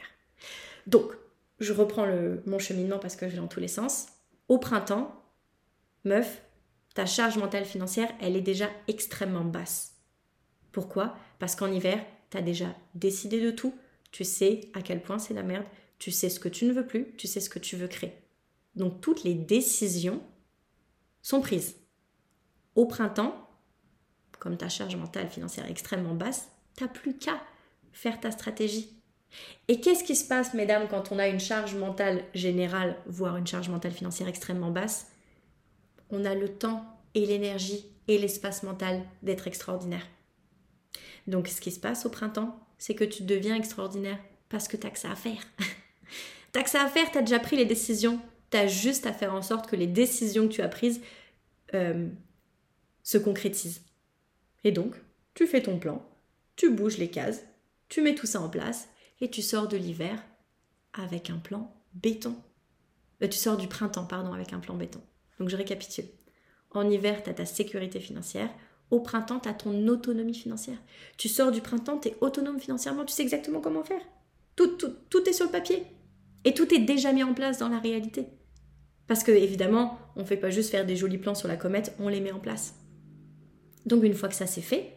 Donc, 0.88 1.12
je 1.60 1.74
reprends 1.74 2.06
le, 2.06 2.42
mon 2.46 2.60
cheminement 2.60 3.00
parce 3.00 3.16
que 3.16 3.28
je 3.28 3.34
vais 3.34 3.38
dans 3.38 3.48
tous 3.48 3.60
les 3.60 3.68
sens. 3.68 4.08
Au 4.48 4.58
printemps, 4.58 5.24
meuf, 6.04 6.42
ta 6.94 7.06
charge 7.06 7.38
mentale 7.38 7.66
financière, 7.66 8.12
elle 8.20 8.36
est 8.36 8.42
déjà 8.42 8.70
extrêmement 8.88 9.46
basse. 9.46 9.96
Pourquoi? 10.72 11.16
Parce 11.40 11.56
qu'en 11.56 11.72
hiver, 11.72 12.04
tu 12.30 12.38
as 12.38 12.42
déjà 12.42 12.76
décidé 12.96 13.42
de 13.42 13.52
tout, 13.52 13.74
tu 14.12 14.24
sais 14.24 14.72
à 14.74 14.82
quel 14.82 15.02
point 15.02 15.20
c'est 15.20 15.34
la 15.34 15.44
merde, 15.44 15.66
tu 16.00 16.12
sais 16.12 16.30
ce 16.30 16.40
que 16.40 16.50
tu 16.50 16.66
ne 16.66 16.74
veux 16.74 16.86
plus, 16.86 17.14
tu 17.18 17.28
sais 17.28 17.40
ce 17.40 17.50
que 17.50 17.60
tu 17.60 17.76
veux 17.76 17.88
créer. 17.88 18.14
Donc 18.76 19.02
toutes 19.02 19.24
les 19.24 19.36
décisions 19.36 20.22
sont 21.22 21.42
prises. 21.42 21.76
Au 22.76 22.86
printemps, 22.86 23.48
comme 24.42 24.58
ta 24.58 24.70
charge 24.70 24.96
mentale 24.96 25.30
financière 25.30 25.70
extrêmement 25.70 26.16
basse, 26.16 26.50
t'as 26.76 26.88
plus 26.88 27.16
qu'à 27.16 27.40
faire 27.94 28.20
ta 28.20 28.32
stratégie. 28.32 28.90
Et 29.68 29.80
qu'est-ce 29.80 30.04
qui 30.04 30.16
se 30.16 30.28
passe, 30.28 30.56
mesdames, 30.56 30.88
quand 30.90 31.12
on 31.12 31.20
a 31.20 31.28
une 31.28 31.40
charge 31.40 31.76
mentale 31.76 32.24
générale, 32.34 32.98
voire 33.06 33.38
une 33.38 33.46
charge 33.46 33.70
mentale 33.70 33.92
financière 33.92 34.28
extrêmement 34.28 34.72
basse? 34.72 35.12
On 36.10 36.26
a 36.26 36.34
le 36.34 36.50
temps 36.50 36.84
et 37.14 37.24
l'énergie 37.24 37.86
et 38.08 38.18
l'espace 38.18 38.64
mental 38.64 39.04
d'être 39.22 39.46
extraordinaire. 39.46 40.08
Donc 41.28 41.48
ce 41.48 41.62
qui 41.62 41.72
se 41.72 41.80
passe 41.80 42.08
au 42.08 42.10
printemps, 42.10 42.60
c'est 42.80 42.96
que 42.96 43.04
tu 43.04 43.22
deviens 43.22 43.56
extraordinaire 43.56 44.18
parce 44.50 44.68
que 44.68 44.76
t'as 44.76 44.90
que 44.90 44.98
ça 44.98 45.12
à 45.12 45.16
faire. 45.16 45.42
t'as 46.52 46.64
que 46.64 46.70
ça 46.72 46.84
à 46.84 46.88
faire, 46.88 47.12
t'as 47.12 47.22
déjà 47.22 47.40
pris 47.40 47.58
les 47.58 47.66
décisions. 47.66 48.20
T'as 48.50 48.66
juste 48.66 49.06
à 49.06 49.14
faire 49.14 49.36
en 49.36 49.44
sorte 49.44 49.70
que 49.70 49.76
les 49.76 49.88
décisions 49.88 50.48
que 50.48 50.54
tu 50.54 50.62
as 50.64 50.68
prises 50.68 51.00
euh, 51.76 52.10
se 53.04 53.20
concrétisent. 53.20 53.82
Et 54.64 54.72
donc, 54.72 54.96
tu 55.34 55.48
fais 55.48 55.62
ton 55.62 55.80
plan, 55.80 56.08
tu 56.56 56.70
bouges 56.70 56.98
les 56.98 57.10
cases, 57.10 57.44
tu 57.90 58.02
mets 58.02 58.16
tout 58.16 58.28
ça 58.28 58.42
en 58.42 58.50
place 58.50 58.90
et 59.20 59.30
tu 59.30 59.42
sors 59.42 59.68
de 59.68 59.78
l'hiver 59.78 60.22
avec 60.94 61.30
un 61.30 61.38
plan 61.38 61.74
béton. 61.94 62.36
Euh, 63.22 63.28
tu 63.28 63.38
sors 63.38 63.58
du 63.58 63.68
printemps, 63.68 64.06
pardon, 64.06 64.34
avec 64.34 64.54
un 64.54 64.60
plan 64.60 64.76
béton. 64.76 65.02
Donc 65.40 65.50
je 65.50 65.58
récapitule. 65.58 66.06
En 66.72 66.90
hiver, 66.90 67.24
tu 67.24 67.30
as 67.30 67.34
ta 67.34 67.46
sécurité 67.46 68.00
financière. 68.00 68.50
Au 68.90 69.00
printemps, 69.00 69.40
tu 69.40 69.50
as 69.50 69.54
ton 69.54 69.88
autonomie 69.88 70.34
financière. 70.34 70.78
Tu 71.18 71.30
sors 71.30 71.52
du 71.52 71.62
printemps, 71.62 71.98
tu 71.98 72.10
es 72.10 72.18
autonome 72.22 72.60
financièrement, 72.60 73.06
tu 73.06 73.14
sais 73.14 73.24
exactement 73.24 73.62
comment 73.62 73.84
faire. 73.84 74.02
Tout, 74.56 74.76
tout, 74.78 74.94
tout 75.10 75.28
est 75.30 75.34
sur 75.34 75.46
le 75.46 75.52
papier. 75.52 75.86
Et 76.44 76.54
tout 76.54 76.74
est 76.74 76.80
déjà 76.80 77.14
mis 77.14 77.24
en 77.24 77.34
place 77.34 77.58
dans 77.58 77.70
la 77.70 77.80
réalité. 77.80 78.28
Parce 79.08 79.24
que 79.24 79.32
évidemment, 79.32 80.00
on 80.16 80.22
ne 80.22 80.26
fait 80.26 80.38
pas 80.38 80.50
juste 80.50 80.72
faire 80.72 80.86
des 80.86 80.96
jolis 80.96 81.18
plans 81.18 81.36
sur 81.36 81.48
la 81.48 81.58
comète, 81.58 81.96
on 82.00 82.08
les 82.08 82.22
met 82.22 82.32
en 82.32 82.40
place. 82.40 82.76
Donc 83.86 84.04
une 84.04 84.14
fois 84.14 84.30
que 84.30 84.36
ça 84.36 84.48
c'est 84.48 84.62
fait, 84.62 84.94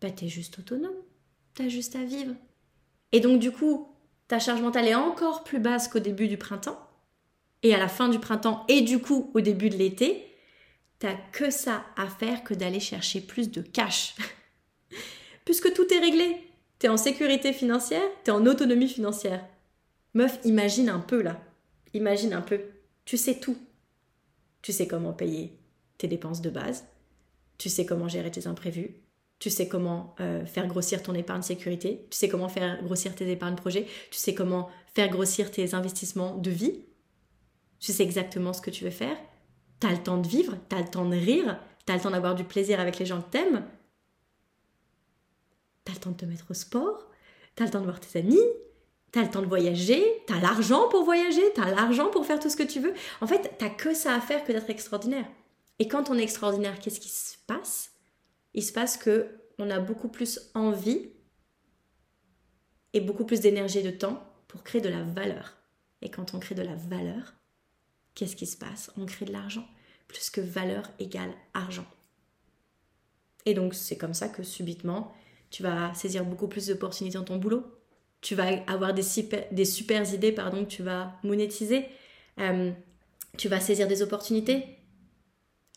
bah 0.00 0.10
t'es 0.10 0.28
juste 0.28 0.58
autonome. 0.58 0.94
T'as 1.54 1.68
juste 1.68 1.96
à 1.96 2.04
vivre. 2.04 2.34
Et 3.12 3.20
donc 3.20 3.40
du 3.40 3.50
coup, 3.50 3.88
ta 4.28 4.38
charge 4.38 4.60
mentale 4.60 4.88
est 4.88 4.94
encore 4.94 5.44
plus 5.44 5.58
basse 5.58 5.88
qu'au 5.88 5.98
début 5.98 6.28
du 6.28 6.36
printemps. 6.36 6.78
Et 7.62 7.74
à 7.74 7.78
la 7.78 7.88
fin 7.88 8.08
du 8.08 8.18
printemps 8.18 8.64
et 8.68 8.82
du 8.82 9.00
coup 9.00 9.30
au 9.34 9.40
début 9.40 9.70
de 9.70 9.76
l'été, 9.76 10.24
t'as 10.98 11.14
que 11.32 11.50
ça 11.50 11.84
à 11.96 12.06
faire 12.06 12.44
que 12.44 12.54
d'aller 12.54 12.80
chercher 12.80 13.20
plus 13.20 13.50
de 13.50 13.62
cash. 13.62 14.14
Puisque 15.44 15.72
tout 15.72 15.92
est 15.92 15.98
réglé. 15.98 16.44
T'es 16.78 16.88
en 16.88 16.96
sécurité 16.96 17.52
financière, 17.52 18.08
t'es 18.22 18.30
en 18.30 18.46
autonomie 18.46 18.88
financière. 18.88 19.44
Meuf, 20.14 20.38
imagine 20.44 20.88
un 20.88 21.00
peu 21.00 21.22
là. 21.22 21.40
Imagine 21.92 22.34
un 22.34 22.40
peu. 22.40 22.60
Tu 23.04 23.16
sais 23.16 23.40
tout. 23.40 23.56
Tu 24.62 24.72
sais 24.72 24.86
comment 24.86 25.12
payer 25.12 25.58
tes 25.96 26.06
dépenses 26.06 26.40
de 26.40 26.50
base. 26.50 26.84
Tu 27.58 27.68
sais 27.68 27.84
comment 27.84 28.08
gérer 28.08 28.30
tes 28.30 28.46
imprévus. 28.46 28.94
Tu 29.38 29.50
sais 29.50 29.68
comment 29.68 30.16
euh, 30.20 30.44
faire 30.46 30.66
grossir 30.66 31.02
ton 31.02 31.14
épargne 31.14 31.42
sécurité. 31.42 32.06
Tu 32.10 32.18
sais 32.18 32.28
comment 32.28 32.48
faire 32.48 32.82
grossir 32.82 33.14
tes 33.14 33.30
épargnes 33.30 33.56
projet. 33.56 33.86
Tu 34.10 34.18
sais 34.18 34.34
comment 34.34 34.68
faire 34.94 35.08
grossir 35.08 35.50
tes 35.50 35.74
investissements 35.74 36.36
de 36.36 36.50
vie. 36.50 36.84
Tu 37.78 37.92
sais 37.92 38.02
exactement 38.02 38.52
ce 38.52 38.60
que 38.60 38.70
tu 38.70 38.84
veux 38.84 38.90
faire. 38.90 39.16
Tu 39.80 39.86
as 39.86 39.92
le 39.92 40.02
temps 40.02 40.18
de 40.18 40.26
vivre, 40.26 40.56
tu 40.68 40.74
as 40.74 40.80
le 40.80 40.88
temps 40.88 41.08
de 41.08 41.14
rire, 41.14 41.58
tu 41.86 41.92
as 41.92 41.96
le 41.96 42.02
temps 42.02 42.10
d'avoir 42.10 42.34
du 42.34 42.42
plaisir 42.42 42.80
avec 42.80 42.98
les 42.98 43.06
gens 43.06 43.22
que 43.22 43.30
t'aimes. 43.30 43.64
Tu 45.84 45.92
as 45.92 45.94
le 45.94 46.00
temps 46.00 46.10
de 46.10 46.16
te 46.16 46.24
mettre 46.24 46.50
au 46.50 46.54
sport, 46.54 47.08
tu 47.54 47.62
as 47.62 47.66
le 47.66 47.72
temps 47.72 47.80
de 47.80 47.84
voir 47.84 48.00
tes 48.00 48.18
amis, 48.18 48.42
tu 49.12 49.18
as 49.20 49.22
le 49.22 49.30
temps 49.30 49.40
de 49.40 49.46
voyager, 49.46 50.04
tu 50.26 50.32
as 50.32 50.40
l'argent 50.40 50.88
pour 50.88 51.04
voyager, 51.04 51.52
tu 51.54 51.60
as 51.60 51.70
l'argent 51.70 52.10
pour 52.10 52.26
faire 52.26 52.40
tout 52.40 52.50
ce 52.50 52.56
que 52.56 52.64
tu 52.64 52.80
veux. 52.80 52.92
En 53.20 53.28
fait, 53.28 53.56
tu 53.56 53.70
que 53.76 53.94
ça 53.94 54.14
à 54.14 54.20
faire 54.20 54.44
que 54.44 54.52
d'être 54.52 54.70
extraordinaire. 54.70 55.26
Et 55.78 55.88
quand 55.88 56.10
on 56.10 56.18
est 56.18 56.22
extraordinaire, 56.22 56.78
qu'est-ce 56.78 57.00
qui 57.00 57.08
se 57.08 57.36
passe? 57.46 57.92
Il 58.54 58.62
se 58.62 58.72
passe 58.72 58.96
que 58.96 59.38
on 59.58 59.70
a 59.70 59.80
beaucoup 59.80 60.08
plus 60.08 60.50
envie 60.54 61.10
et 62.92 63.00
beaucoup 63.00 63.24
plus 63.24 63.40
d'énergie 63.40 63.78
et 63.78 63.82
de 63.82 63.90
temps 63.90 64.22
pour 64.46 64.62
créer 64.62 64.80
de 64.80 64.88
la 64.88 65.02
valeur. 65.02 65.56
Et 66.02 66.10
quand 66.10 66.34
on 66.34 66.38
crée 66.38 66.54
de 66.54 66.62
la 66.62 66.74
valeur, 66.74 67.34
qu'est-ce 68.14 68.36
qui 68.36 68.46
se 68.46 68.56
passe? 68.56 68.90
On 68.96 69.06
crée 69.06 69.26
de 69.26 69.32
l'argent. 69.32 69.66
Plus 70.06 70.30
que 70.30 70.40
valeur 70.40 70.90
égale 70.98 71.32
argent. 71.54 71.86
Et 73.44 73.54
donc 73.54 73.74
c'est 73.74 73.98
comme 73.98 74.14
ça 74.14 74.28
que 74.28 74.42
subitement, 74.42 75.12
tu 75.50 75.62
vas 75.62 75.92
saisir 75.94 76.24
beaucoup 76.24 76.48
plus 76.48 76.66
d'opportunités 76.66 77.18
dans 77.18 77.24
ton 77.24 77.36
boulot. 77.36 77.64
Tu 78.20 78.34
vas 78.34 78.62
avoir 78.66 78.94
des 78.94 79.02
super, 79.02 79.46
des 79.52 80.14
idées 80.14 80.32
pardon, 80.32 80.64
que 80.64 80.70
tu 80.70 80.82
vas 80.82 81.14
monétiser. 81.22 81.86
Euh, 82.38 82.72
tu 83.36 83.48
vas 83.48 83.60
saisir 83.60 83.86
des 83.86 84.02
opportunités 84.02 84.77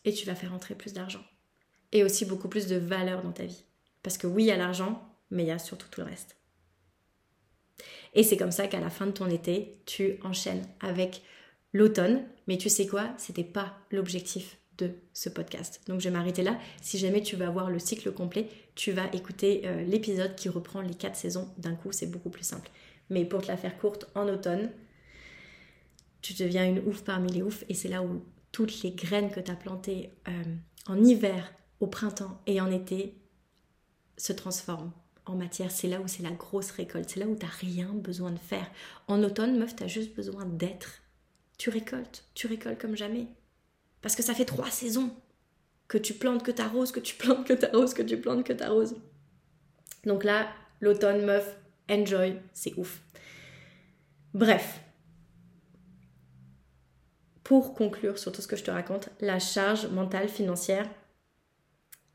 et 0.04 0.12
tu 0.12 0.26
vas 0.26 0.34
faire 0.34 0.52
entrer 0.52 0.74
plus 0.74 0.92
d'argent. 0.92 1.24
Et 1.92 2.04
aussi 2.04 2.24
beaucoup 2.24 2.48
plus 2.48 2.66
de 2.66 2.76
valeur 2.76 3.22
dans 3.22 3.32
ta 3.32 3.44
vie. 3.44 3.64
Parce 4.02 4.18
que 4.18 4.26
oui, 4.26 4.44
il 4.44 4.46
y 4.46 4.52
a 4.52 4.56
l'argent, 4.56 5.16
mais 5.30 5.44
il 5.44 5.48
y 5.48 5.52
a 5.52 5.58
surtout 5.58 5.88
tout 5.90 6.00
le 6.00 6.06
reste. 6.06 6.36
Et 8.14 8.22
c'est 8.22 8.36
comme 8.36 8.50
ça 8.50 8.66
qu'à 8.66 8.80
la 8.80 8.90
fin 8.90 9.06
de 9.06 9.12
ton 9.12 9.28
été, 9.28 9.80
tu 9.86 10.18
enchaînes 10.22 10.66
avec 10.80 11.22
l'automne. 11.72 12.24
Mais 12.46 12.58
tu 12.58 12.68
sais 12.68 12.86
quoi? 12.86 13.14
C'était 13.16 13.44
pas 13.44 13.78
l'objectif 13.90 14.58
de 14.78 14.90
ce 15.12 15.28
podcast. 15.28 15.80
Donc 15.86 16.00
je 16.00 16.08
vais 16.08 16.14
m'arrêter 16.14 16.42
là. 16.42 16.58
Si 16.80 16.98
jamais 16.98 17.22
tu 17.22 17.36
veux 17.36 17.46
avoir 17.46 17.70
le 17.70 17.78
cycle 17.78 18.12
complet, 18.12 18.48
tu 18.74 18.92
vas 18.92 19.06
écouter 19.12 19.62
euh, 19.64 19.82
l'épisode 19.84 20.34
qui 20.34 20.48
reprend 20.48 20.80
les 20.80 20.94
quatre 20.94 21.16
saisons 21.16 21.52
d'un 21.58 21.74
coup. 21.74 21.92
C'est 21.92 22.10
beaucoup 22.10 22.30
plus 22.30 22.44
simple. 22.44 22.70
Mais 23.10 23.24
pour 23.24 23.42
te 23.42 23.48
la 23.48 23.56
faire 23.56 23.76
courte, 23.78 24.06
en 24.14 24.28
automne, 24.28 24.70
tu 26.22 26.34
deviens 26.34 26.66
une 26.66 26.78
ouf 26.80 27.02
parmi 27.02 27.30
les 27.32 27.42
oufs. 27.42 27.64
Et 27.68 27.74
c'est 27.74 27.88
là 27.88 28.02
où 28.02 28.24
toutes 28.52 28.82
les 28.82 28.92
graines 28.92 29.30
que 29.30 29.40
tu 29.40 29.50
as 29.50 29.56
plantées 29.56 30.10
euh, 30.28 30.44
en 30.86 31.02
hiver, 31.02 31.52
au 31.80 31.86
printemps 31.86 32.40
et 32.46 32.60
en 32.60 32.70
été 32.70 33.16
se 34.16 34.32
transforment 34.32 34.92
en 35.26 35.34
matière. 35.34 35.70
C'est 35.70 35.88
là 35.88 36.00
où 36.00 36.08
c'est 36.08 36.22
la 36.22 36.30
grosse 36.30 36.70
récolte. 36.70 37.10
C'est 37.10 37.20
là 37.20 37.26
où 37.26 37.34
tu 37.34 37.44
n'as 37.44 37.52
rien 37.52 37.88
besoin 37.88 38.30
de 38.30 38.38
faire. 38.38 38.70
En 39.08 39.22
automne, 39.22 39.58
meuf, 39.58 39.74
tu 39.74 39.82
as 39.82 39.88
juste 39.88 40.14
besoin 40.14 40.44
d'être. 40.44 41.02
Tu 41.58 41.70
récoltes. 41.70 42.24
Tu 42.34 42.46
récoltes 42.46 42.80
comme 42.80 42.96
jamais. 42.96 43.26
Parce 44.00 44.16
que 44.16 44.22
ça 44.22 44.34
fait 44.34 44.44
trois 44.44 44.70
saisons 44.70 45.14
que 45.88 45.98
tu 45.98 46.14
plantes, 46.14 46.42
que 46.42 46.50
tu 46.50 46.62
arroses, 46.62 46.92
que 46.92 47.00
tu 47.00 47.14
plantes, 47.14 47.46
que 47.46 47.52
tu 47.52 47.64
arroses, 47.66 47.94
que 47.94 48.02
tu 48.02 48.16
plantes, 48.16 48.44
que 48.44 48.52
tu 48.52 48.62
arroses. 48.62 48.96
Donc 50.04 50.24
là, 50.24 50.48
l'automne, 50.80 51.24
meuf, 51.24 51.56
enjoy, 51.88 52.38
c'est 52.52 52.74
ouf. 52.76 53.02
Bref, 54.34 54.80
pour 57.44 57.74
conclure 57.74 58.18
sur 58.18 58.32
tout 58.32 58.42
ce 58.42 58.46
que 58.46 58.56
je 58.56 58.64
te 58.64 58.70
raconte, 58.70 59.08
la 59.20 59.38
charge 59.38 59.86
mentale 59.86 60.28
financière, 60.28 60.88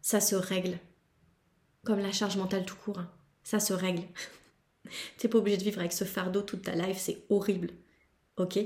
ça 0.02 0.22
se 0.22 0.36
règle. 0.36 0.78
Comme 1.84 2.00
la 2.00 2.12
charge 2.12 2.38
mentale 2.38 2.66
tout 2.66 2.76
court. 2.76 3.00
Hein. 3.00 3.12
Ça 3.44 3.60
se 3.60 3.74
règle. 3.74 4.04
T'es 5.18 5.28
pas 5.28 5.38
obligé 5.38 5.58
de 5.58 5.64
vivre 5.64 5.80
avec 5.80 5.94
ce 5.94 6.06
fardeau 6.06 6.42
toute 6.42 6.64
ta 6.64 6.76
life, 6.76 6.98
c'est 6.98 7.24
horrible. 7.30 7.72
Ok? 8.38 8.60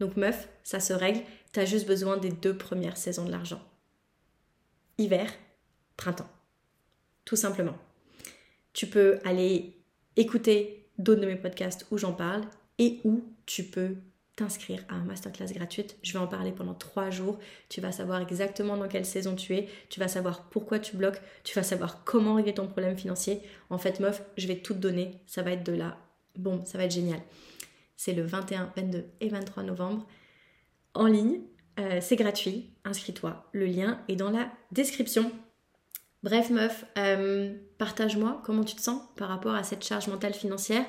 Donc 0.00 0.16
meuf, 0.16 0.48
ça 0.64 0.80
se 0.80 0.92
règle. 0.92 1.22
T'as 1.52 1.64
juste 1.64 1.86
besoin 1.86 2.16
des 2.16 2.30
deux 2.30 2.56
premières 2.56 2.96
saisons 2.96 3.24
de 3.24 3.30
l'argent. 3.30 3.60
Hiver, 4.96 5.30
printemps. 5.96 6.30
Tout 7.24 7.36
simplement. 7.36 7.76
Tu 8.72 8.86
peux 8.86 9.18
aller 9.24 9.76
écouter 10.16 10.90
d'autres 10.98 11.20
de 11.20 11.26
mes 11.26 11.36
podcasts 11.36 11.86
où 11.90 11.98
j'en 11.98 12.12
parle 12.12 12.42
et 12.78 13.00
où 13.04 13.24
tu 13.46 13.64
peux 13.64 13.96
t'inscrire 14.38 14.84
à 14.88 14.94
un 14.94 15.04
masterclass 15.04 15.52
gratuite. 15.52 15.96
Je 16.02 16.12
vais 16.12 16.20
en 16.20 16.28
parler 16.28 16.52
pendant 16.52 16.74
trois 16.74 17.10
jours. 17.10 17.38
Tu 17.68 17.80
vas 17.80 17.90
savoir 17.90 18.20
exactement 18.20 18.76
dans 18.76 18.86
quelle 18.86 19.04
saison 19.04 19.34
tu 19.34 19.56
es. 19.56 19.68
Tu 19.88 19.98
vas 19.98 20.06
savoir 20.06 20.48
pourquoi 20.48 20.78
tu 20.78 20.96
bloques. 20.96 21.20
Tu 21.42 21.54
vas 21.54 21.64
savoir 21.64 22.04
comment 22.04 22.34
régler 22.34 22.54
ton 22.54 22.68
problème 22.68 22.96
financier. 22.96 23.42
En 23.68 23.78
fait, 23.78 23.98
meuf, 23.98 24.22
je 24.36 24.46
vais 24.46 24.56
tout 24.56 24.74
te 24.74 24.78
donner. 24.78 25.10
Ça 25.26 25.42
va 25.42 25.52
être 25.52 25.64
de 25.64 25.72
là. 25.72 25.98
Bon, 26.36 26.64
ça 26.64 26.78
va 26.78 26.84
être 26.84 26.92
génial. 26.92 27.20
C'est 27.96 28.12
le 28.12 28.22
21, 28.22 28.72
22 28.76 29.06
et 29.20 29.28
23 29.28 29.64
novembre 29.64 30.06
en 30.94 31.06
ligne. 31.06 31.40
Euh, 31.80 31.98
c'est 32.00 32.16
gratuit. 32.16 32.70
Inscris-toi. 32.84 33.44
Le 33.52 33.66
lien 33.66 34.00
est 34.06 34.16
dans 34.16 34.30
la 34.30 34.48
description. 34.70 35.32
Bref, 36.22 36.50
meuf, 36.50 36.84
euh, 36.96 37.56
partage-moi 37.76 38.40
comment 38.44 38.62
tu 38.62 38.76
te 38.76 38.82
sens 38.82 39.02
par 39.16 39.28
rapport 39.28 39.54
à 39.54 39.64
cette 39.64 39.84
charge 39.84 40.06
mentale 40.06 40.34
financière. 40.34 40.84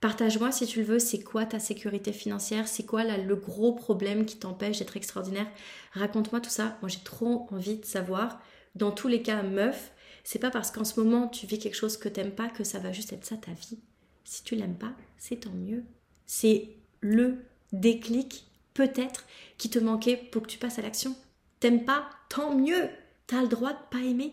Partage-moi 0.00 0.52
si 0.52 0.66
tu 0.66 0.78
le 0.80 0.84
veux, 0.84 0.98
c'est 1.00 1.22
quoi 1.22 1.44
ta 1.44 1.58
sécurité 1.58 2.12
financière, 2.12 2.68
c'est 2.68 2.86
quoi 2.86 3.04
le 3.04 3.34
gros 3.34 3.72
problème 3.72 4.26
qui 4.26 4.36
t'empêche 4.36 4.78
d'être 4.78 4.96
extraordinaire? 4.96 5.50
Raconte-moi 5.92 6.40
tout 6.40 6.50
ça, 6.50 6.78
moi 6.82 6.88
j'ai 6.88 7.00
trop 7.00 7.48
envie 7.50 7.76
de 7.76 7.84
savoir. 7.84 8.40
Dans 8.76 8.92
tous 8.92 9.08
les 9.08 9.22
cas, 9.22 9.42
meuf, 9.42 9.90
c'est 10.22 10.38
pas 10.38 10.50
parce 10.50 10.70
qu'en 10.70 10.84
ce 10.84 11.00
moment 11.00 11.26
tu 11.26 11.46
vis 11.46 11.58
quelque 11.58 11.74
chose 11.74 11.96
que 11.96 12.08
t'aimes 12.08 12.34
pas 12.34 12.48
que 12.48 12.62
ça 12.62 12.78
va 12.78 12.92
juste 12.92 13.12
être 13.12 13.24
ça 13.24 13.36
ta 13.36 13.50
vie. 13.52 13.80
Si 14.22 14.44
tu 14.44 14.54
l'aimes 14.54 14.78
pas, 14.78 14.92
c'est 15.16 15.40
tant 15.40 15.50
mieux. 15.50 15.84
C'est 16.26 16.76
le 17.00 17.38
déclic, 17.72 18.46
peut-être, 18.74 19.26
qui 19.56 19.70
te 19.70 19.78
manquait 19.78 20.16
pour 20.16 20.42
que 20.42 20.48
tu 20.48 20.58
passes 20.58 20.78
à 20.78 20.82
l'action. 20.82 21.16
T'aimes 21.58 21.84
pas, 21.84 22.08
tant 22.28 22.54
mieux. 22.54 22.88
T'as 23.26 23.42
le 23.42 23.48
droit 23.48 23.72
de 23.72 23.78
pas 23.90 24.04
aimer. 24.04 24.32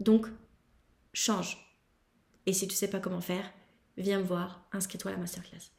Donc, 0.00 0.26
change. 1.12 1.58
Et 2.46 2.52
si 2.52 2.66
tu 2.66 2.74
sais 2.74 2.88
pas 2.88 2.98
comment 2.98 3.20
faire, 3.20 3.44
viens 4.00 4.18
me 4.18 4.24
voir, 4.24 4.66
inscris-toi 4.72 5.10
à 5.10 5.14
la 5.14 5.20
masterclass. 5.20 5.70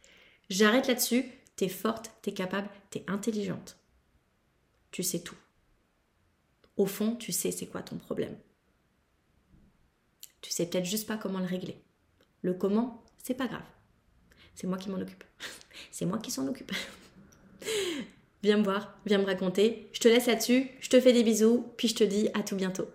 J'arrête 0.50 0.88
là-dessus, 0.88 1.26
t'es 1.56 1.70
forte, 1.70 2.12
t'es 2.22 2.34
capable, 2.34 2.70
t'es 2.90 3.04
intelligente. 3.08 3.78
Tu 4.92 5.04
sais 5.04 5.20
tout. 5.20 5.38
Au 6.78 6.86
fond, 6.86 7.16
tu 7.16 7.32
sais 7.32 7.52
c'est 7.52 7.68
quoi 7.68 7.82
ton 7.82 7.98
problème. 7.98 8.38
Tu 10.42 10.52
sais 10.52 10.66
peut-être 10.66 10.86
juste 10.86 11.08
pas 11.08 11.18
comment 11.18 11.40
le 11.40 11.46
régler. 11.46 11.82
Le 12.42 12.54
comment, 12.54 13.04
c'est 13.24 13.36
pas 13.36 13.48
grave. 13.48 13.66
C'est 14.56 14.68
moi 14.68 14.78
qui 14.78 14.90
m'en 14.90 15.00
occupe. 15.00 15.24
c'est 15.92 16.06
moi 16.06 16.18
qui 16.18 16.32
s'en 16.32 16.48
occupe. 16.48 16.72
viens 18.44 18.58
me 18.58 18.64
voir, 18.64 18.98
viens 19.06 19.20
me 19.20 19.26
raconter. 19.26 19.90
Je 19.94 20.00
te 20.00 20.08
laisse 20.08 20.26
là-dessus, 20.26 20.70
je 20.80 20.90
te 20.90 21.00
fais 21.00 21.14
des 21.14 21.24
bisous, 21.24 21.72
puis 21.78 21.88
je 21.88 21.96
te 21.96 22.04
dis 22.04 22.30
à 22.34 22.44
tout 22.44 22.56
bientôt. 22.56 22.88